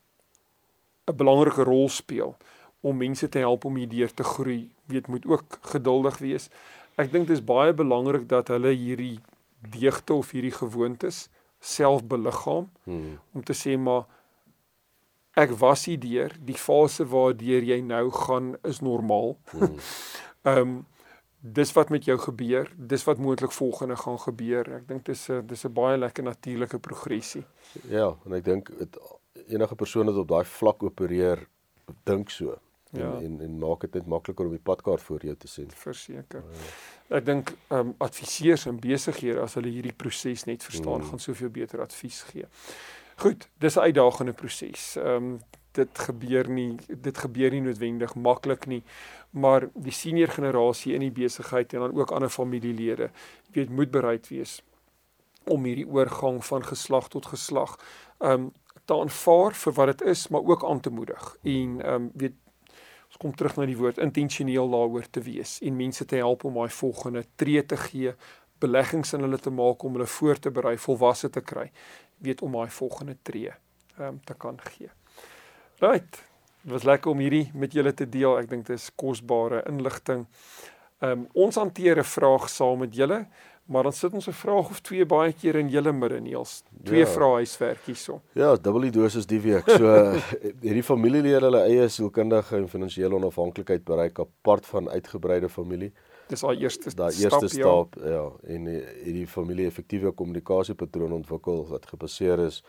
'n 1.09 1.17
belangrike 1.17 1.65
rol 1.65 1.89
speel 1.89 2.37
om 2.83 2.97
mense 2.97 3.29
te 3.29 3.39
help 3.39 3.65
om 3.65 3.77
hierdeur 3.77 4.13
te 4.15 4.25
groei, 4.25 4.71
weet 4.89 5.09
moet 5.09 5.27
ook 5.27 5.59
geduldig 5.73 6.19
wees. 6.19 6.49
Ek 6.97 7.13
dink 7.13 7.27
dit 7.29 7.37
is 7.37 7.45
baie 7.45 7.73
belangrik 7.73 8.29
dat 8.29 8.49
hulle 8.49 8.73
hierdie 8.73 9.19
deugte 9.61 10.15
of 10.15 10.31
hierdie 10.33 10.55
gewoontes 10.57 11.29
self 11.61 12.05
beliggaam 12.05 12.71
Hmm. 12.85 13.19
om 13.35 13.43
te 13.45 13.53
sê 13.53 13.77
maar 13.79 14.07
ek 15.37 15.51
was 15.61 15.85
hier 15.85 16.01
deur, 16.01 16.33
die 16.41 16.57
fase 16.59 17.05
waardeur 17.05 17.63
jy 17.63 17.81
nou 17.81 18.11
gaan 18.11 18.57
is 18.65 18.81
normaal. 18.81 19.37
Hmm. 19.53 19.77
Ehm 20.49 20.59
um, 20.59 20.87
dis 21.41 21.73
wat 21.73 21.89
met 21.91 22.05
jou 22.05 22.19
gebeur, 22.19 22.71
dis 22.77 23.05
wat 23.05 23.19
moontlik 23.19 23.53
volgende 23.53 23.97
gaan 23.97 24.19
gebeur. 24.19 24.75
Ek 24.75 24.89
dink 24.89 25.05
dis 25.05 25.29
'n 25.31 25.47
dis 25.47 25.65
'n 25.65 25.73
baie 25.73 25.99
lekker 25.99 26.23
natuurlike 26.25 26.79
progressie. 26.79 27.45
Ja, 27.89 28.17
en 28.27 28.33
ek 28.33 28.45
dink 28.45 28.71
enige 29.49 29.75
persoon 29.75 30.07
wat 30.07 30.17
op 30.17 30.29
daai 30.29 30.45
vlak 30.45 30.83
opereer, 30.83 31.47
dink 32.05 32.31
so. 32.31 32.59
En, 32.93 33.01
Ja. 33.01 33.17
en 33.21 33.41
en 33.41 33.59
maak 33.59 33.81
dit 33.81 33.95
net 33.95 34.07
makliker 34.07 34.45
om 34.45 34.51
die 34.51 34.59
padkaart 34.63 35.01
voor 35.01 35.21
jou 35.23 35.37
te 35.37 35.47
sien. 35.49 35.71
verseker. 35.71 36.43
Ek 37.09 37.25
dink 37.25 37.55
ehm 37.69 37.79
um, 37.79 37.95
adviseurs 37.99 38.67
en 38.67 38.81
besighede 38.81 39.41
as 39.41 39.55
hulle 39.55 39.69
hierdie 39.69 39.93
proses 39.97 40.45
net 40.45 40.63
verstaan, 40.65 41.01
Mm. 41.01 41.07
gaan 41.09 41.19
soveel 41.19 41.49
beter 41.51 41.81
advies 41.81 42.23
gee. 42.23 42.45
Goed, 43.17 43.49
dis 43.59 43.77
'n 43.77 43.81
uitdagende 43.81 44.33
proses. 44.33 44.97
Ehm 44.97 45.07
um, 45.07 45.41
dit 45.73 45.99
gebeur 46.07 46.49
nie 46.51 46.79
dit 46.89 47.19
gebeur 47.19 47.55
nie 47.55 47.63
noodwendig 47.65 48.15
maklik 48.15 48.67
nie, 48.67 48.83
maar 49.31 49.69
die 49.75 49.95
senior 49.95 50.33
generasie 50.35 50.95
in 50.95 51.05
die 51.07 51.15
besigheid 51.15 51.75
en 51.75 51.87
dan 51.87 51.95
ook 51.97 52.11
ander 52.11 52.33
familielede, 52.33 53.11
weet, 53.55 53.71
moet 53.71 53.91
bereid 53.91 54.29
wees 54.29 54.61
om 55.51 55.65
hierdie 55.65 55.89
oorgang 55.89 56.43
van 56.45 56.65
geslag 56.65 57.09
tot 57.09 57.27
geslag 57.27 57.77
um, 58.19 58.51
te 58.85 58.95
aanvaar 58.95 59.55
vir 59.55 59.75
wat 59.79 59.93
dit 59.93 60.07
is, 60.13 60.29
maar 60.29 60.45
ook 60.47 60.65
aan 60.65 60.81
te 60.81 60.91
moedig. 60.91 61.37
En 61.43 61.81
um, 61.93 62.11
weet 62.15 62.37
ons 63.11 63.19
kom 63.19 63.35
terug 63.35 63.57
na 63.59 63.67
die 63.67 63.79
woord 63.79 63.99
intentioneel 63.99 64.71
daaroor 64.71 65.09
te 65.11 65.23
wees 65.27 65.57
en 65.67 65.77
mense 65.77 66.05
te 66.07 66.21
help 66.21 66.45
om 66.47 66.61
daai 66.61 66.71
volgende 66.71 67.25
tree 67.35 67.65
te 67.67 67.79
gee, 67.89 68.15
beleggings 68.63 69.17
in 69.17 69.25
hulle 69.27 69.41
te 69.43 69.51
maak 69.51 69.83
om 69.83 69.99
hulle 69.99 70.07
voor 70.07 70.39
te 70.39 70.53
berei, 70.55 70.77
volwasse 70.79 71.31
te 71.31 71.43
kry, 71.43 71.71
weet 72.23 72.43
om 72.47 72.55
daai 72.55 72.71
volgende 72.71 73.17
tree 73.23 73.51
um, 73.99 74.21
te 74.25 74.35
kan 74.39 74.61
gee. 74.71 74.93
Right. 75.81 76.25
Dit 76.63 76.73
was 76.73 76.83
lekker 76.85 77.11
om 77.11 77.19
hierdie 77.19 77.51
met 77.55 77.73
julle 77.73 77.95
te 77.97 78.05
deel. 78.09 78.37
Ek 78.39 78.51
dink 78.51 78.67
dit 78.69 78.77
is 78.77 78.91
kosbare 79.01 79.63
inligting. 79.69 80.27
Ehm 81.01 81.23
um, 81.23 81.29
ons 81.33 81.57
hanteer 81.57 81.99
'n 81.99 82.05
vraag 82.05 82.49
saam 82.53 82.79
met 82.79 82.95
julle, 82.95 83.27
maar 83.65 83.83
dan 83.83 83.93
sit 83.93 84.13
ons 84.13 84.29
'n 84.29 84.33
vraag 84.33 84.69
of 84.71 84.81
twee 84.81 85.07
baie 85.07 85.33
keer 85.33 85.57
in 85.57 85.69
julle 85.69 85.93
midde 85.93 86.21
Niels. 86.21 86.63
Twee 86.85 87.01
Ja. 87.01 87.07
vrae 87.07 87.35
huiswerk 87.41 87.81
hierso. 87.87 88.21
Ja, 88.35 88.57
dubbel 88.57 88.81
die 88.81 88.91
dosis 88.91 89.27
die 89.27 89.41
week. 89.41 89.71
So 89.71 90.13
hierdie 90.67 90.83
familielede 90.83 91.45
hulle 91.45 91.63
eie 91.65 91.89
sielkundige 91.89 92.57
en 92.57 92.69
finansiële 92.69 93.15
onafhanklikheid 93.15 93.85
bereik 93.85 94.19
apart 94.19 94.67
van 94.67 94.89
uitgebreide 94.91 95.49
familie. 95.49 95.93
Dis 96.29 96.43
al 96.43 96.55
eerste 96.55 96.95
Daai 96.95 97.13
eerste 97.23 97.49
stap, 97.49 97.95
ja, 97.95 98.09
ja 98.09 98.31
en 98.55 98.67
eh, 98.67 98.83
hierdie 99.05 99.27
familie 99.27 99.67
effektiewe 99.67 100.13
kommunikasiepatroon 100.13 101.13
ontwikkel 101.13 101.67
wat 101.69 101.87
gebaseer 101.87 102.39
is 102.39 102.63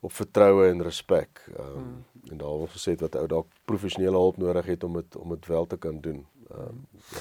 op 0.00 0.12
vertroue 0.12 0.68
en 0.68 0.82
respek. 0.82 1.44
Ehm 1.56 1.66
um, 1.66 1.74
Hmm. 1.74 2.04
en 2.30 2.36
daar 2.38 2.48
word 2.48 2.70
gesê 2.70 2.94
dat 2.94 3.14
ou 3.16 3.26
dalk 3.26 3.46
professionele 3.64 4.16
hulp 4.16 4.36
nodig 4.36 4.66
het 4.66 4.84
om 4.84 4.92
dit 4.94 5.16
om 5.16 5.28
dit 5.28 5.46
wel 5.46 5.66
te 5.66 5.76
kan 5.76 6.00
doen. 6.00 6.26
Ehm 6.50 6.60
um, 6.60 6.86
ja. 7.10 7.18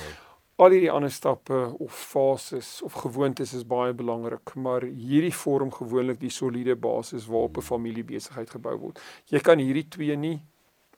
Al 0.58 0.70
hierdie 0.74 0.92
ander 0.92 1.12
stappe 1.12 1.74
of 1.78 1.94
fases 1.94 2.82
of 2.82 2.94
gewoontes 2.94 3.54
is 3.54 3.66
baie 3.68 3.94
belangrik, 3.94 4.56
maar 4.56 4.82
hierdie 4.82 5.34
vorm 5.34 5.72
gewoonlik 5.72 6.20
die 6.20 6.30
soliede 6.30 6.76
basis 6.76 7.28
waarop 7.28 7.58
'n 7.58 7.62
familiebesigheid 7.62 8.50
gebou 8.50 8.78
word. 8.78 9.02
Jy 9.26 9.40
kan 9.40 9.58
hierdie 9.58 9.88
twee 9.88 10.16
nie 10.16 10.42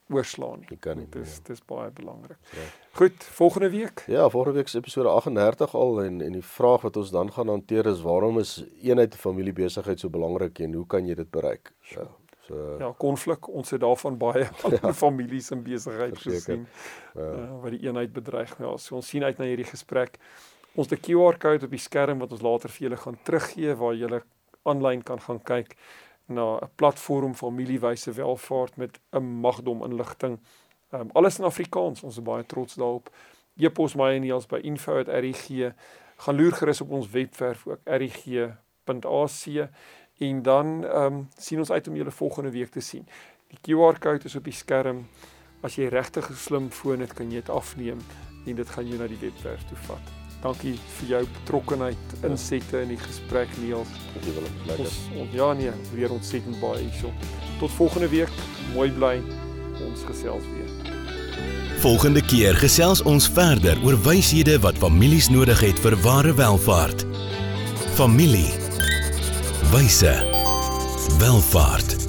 oorslaan 0.10 0.60
nie. 0.60 0.68
Jy 0.70 0.78
kan 0.80 0.98
nie, 0.98 1.08
Dit 1.10 1.26
is 1.26 1.36
ja. 1.38 1.44
dis 1.48 1.62
baie 1.66 1.90
belangrik. 1.92 2.38
Ja. 2.56 2.66
Goed, 3.00 3.24
volgende 3.24 3.70
week. 3.70 4.04
Ja, 4.08 4.30
volgende 4.30 4.58
week 4.58 4.68
se 4.68 4.78
episode 4.78 5.10
38 5.10 5.76
al 5.76 6.04
en 6.04 6.22
en 6.22 6.32
die 6.38 6.46
vraag 6.46 6.82
wat 6.82 6.98
ons 6.98 7.12
dan 7.12 7.32
gaan 7.32 7.48
hanteer 7.48 7.86
is 7.86 8.02
waarom 8.02 8.40
is 8.40 8.64
eenheid 8.82 9.16
familiebesigheid 9.16 10.00
so 10.00 10.10
belangrik 10.10 10.60
en 10.60 10.74
hoe 10.74 10.86
kan 10.88 11.08
jy 11.08 11.16
dit 11.16 11.30
bereik? 11.30 11.74
Ja. 11.94 12.08
So 12.48 12.78
Ja, 12.80 12.94
konflik, 12.98 13.48
ons 13.48 13.70
het 13.70 13.82
daarvan 13.82 14.18
baie 14.18 14.48
ja. 14.82 14.94
families 14.94 15.52
en 15.52 15.64
besigheid 15.64 16.18
gesien 16.18 16.68
ja. 17.16 17.22
uh, 17.22 17.62
wat 17.62 17.76
die 17.76 17.84
eenheid 17.86 18.14
bedreig. 18.14 18.56
Ja, 18.60 18.78
so 18.78 18.96
ons 18.96 19.08
sien 19.08 19.24
uit 19.24 19.38
na 19.38 19.46
hierdie 19.46 19.70
gesprek. 19.70 20.18
Ons 20.76 20.90
het 20.90 21.00
'n 21.00 21.04
QR-kode 21.06 21.66
op 21.66 21.72
die 21.72 21.80
skerm 21.80 22.20
wat 22.20 22.32
ons 22.32 22.42
later 22.42 22.70
vir 22.70 22.88
julle 22.88 22.98
gaan 22.98 23.18
teruggee 23.24 23.76
waar 23.76 23.94
julle 23.96 24.24
aanlyn 24.66 25.04
kan 25.04 25.22
gaan 25.22 25.40
kyk 25.44 25.76
na 26.30 26.58
'n 26.60 26.70
platform 26.76 27.36
familiewyse 27.36 28.12
welvaart 28.12 28.76
met 28.76 29.00
'n 29.12 29.40
magdom 29.40 29.84
inligting. 29.84 30.40
Um, 30.94 31.10
alles 31.14 31.38
in 31.40 31.46
Afrikaans. 31.46 32.04
Ons 32.04 32.18
is 32.18 32.24
baie 32.24 32.46
trots 32.46 32.76
daarop. 32.76 33.10
E-pos 33.58 33.96
my 33.96 34.14
en 34.16 34.22
Niels 34.22 34.46
by 34.46 34.60
info@rig. 34.64 35.74
Gaan 36.16 36.36
loer 36.36 36.54
gerus 36.54 36.82
op 36.82 36.92
ons 36.92 37.10
webwerf 37.10 37.68
ook 37.68 37.80
rig.ac 37.84 39.70
en 40.18 40.42
dan 40.42 40.86
ehm 40.86 41.14
um, 41.14 41.28
sien 41.38 41.60
ons 41.60 41.72
uit 41.72 41.88
om 41.88 41.96
julle 41.96 42.12
volgende 42.12 42.52
week 42.52 42.72
te 42.72 42.80
sien. 42.80 43.08
Die 43.48 43.60
QR-kode 43.62 44.26
is 44.26 44.36
op 44.36 44.44
die 44.44 44.54
skerm. 44.54 45.08
As 45.62 45.76
jy 45.76 45.88
regtig 45.88 46.30
'n 46.30 46.34
slim 46.36 46.70
foon 46.72 47.00
het, 47.00 47.14
kan 47.14 47.32
jy 47.32 47.42
dit 47.42 47.50
afneem 47.50 48.00
en 48.46 48.56
dit 48.56 48.70
gaan 48.70 48.88
jou 48.88 48.98
na 49.00 49.08
die 49.08 49.20
webwerf 49.22 49.68
toe 49.68 49.78
vat. 49.78 50.19
Dankie 50.40 50.78
vir 51.00 51.10
jou 51.10 51.22
betrokkenheid, 51.42 52.14
insette 52.24 52.84
in 52.86 52.94
die 52.94 53.00
gesprek 53.02 53.52
Niels. 53.60 53.92
Dankie 54.14 54.36
Willem, 54.38 54.56
lekker. 54.70 54.88
Ons, 54.88 55.00
ons 55.20 55.36
ja 55.36 55.50
nee, 55.60 55.74
weer 55.92 56.16
ontsettend 56.16 56.60
baie 56.64 56.86
hierso. 56.86 57.12
Tot 57.60 57.76
volgende 57.76 58.08
week. 58.12 58.32
Mooi 58.74 58.88
bly. 58.96 59.18
Ons 59.84 60.06
gesels 60.08 60.48
weer. 60.54 60.72
Volgende 61.80 62.24
keer 62.28 62.56
gesels 62.60 63.04
ons 63.08 63.28
verder 63.32 63.80
oor 63.88 63.96
wyshede 64.04 64.58
wat 64.64 64.80
families 64.80 65.30
nodig 65.32 65.64
het 65.64 65.80
vir 65.80 65.96
ware 66.04 66.36
welvaart. 66.36 67.06
Familie. 67.96 68.52
Wyse. 69.72 70.16
Welvaart. 71.20 72.09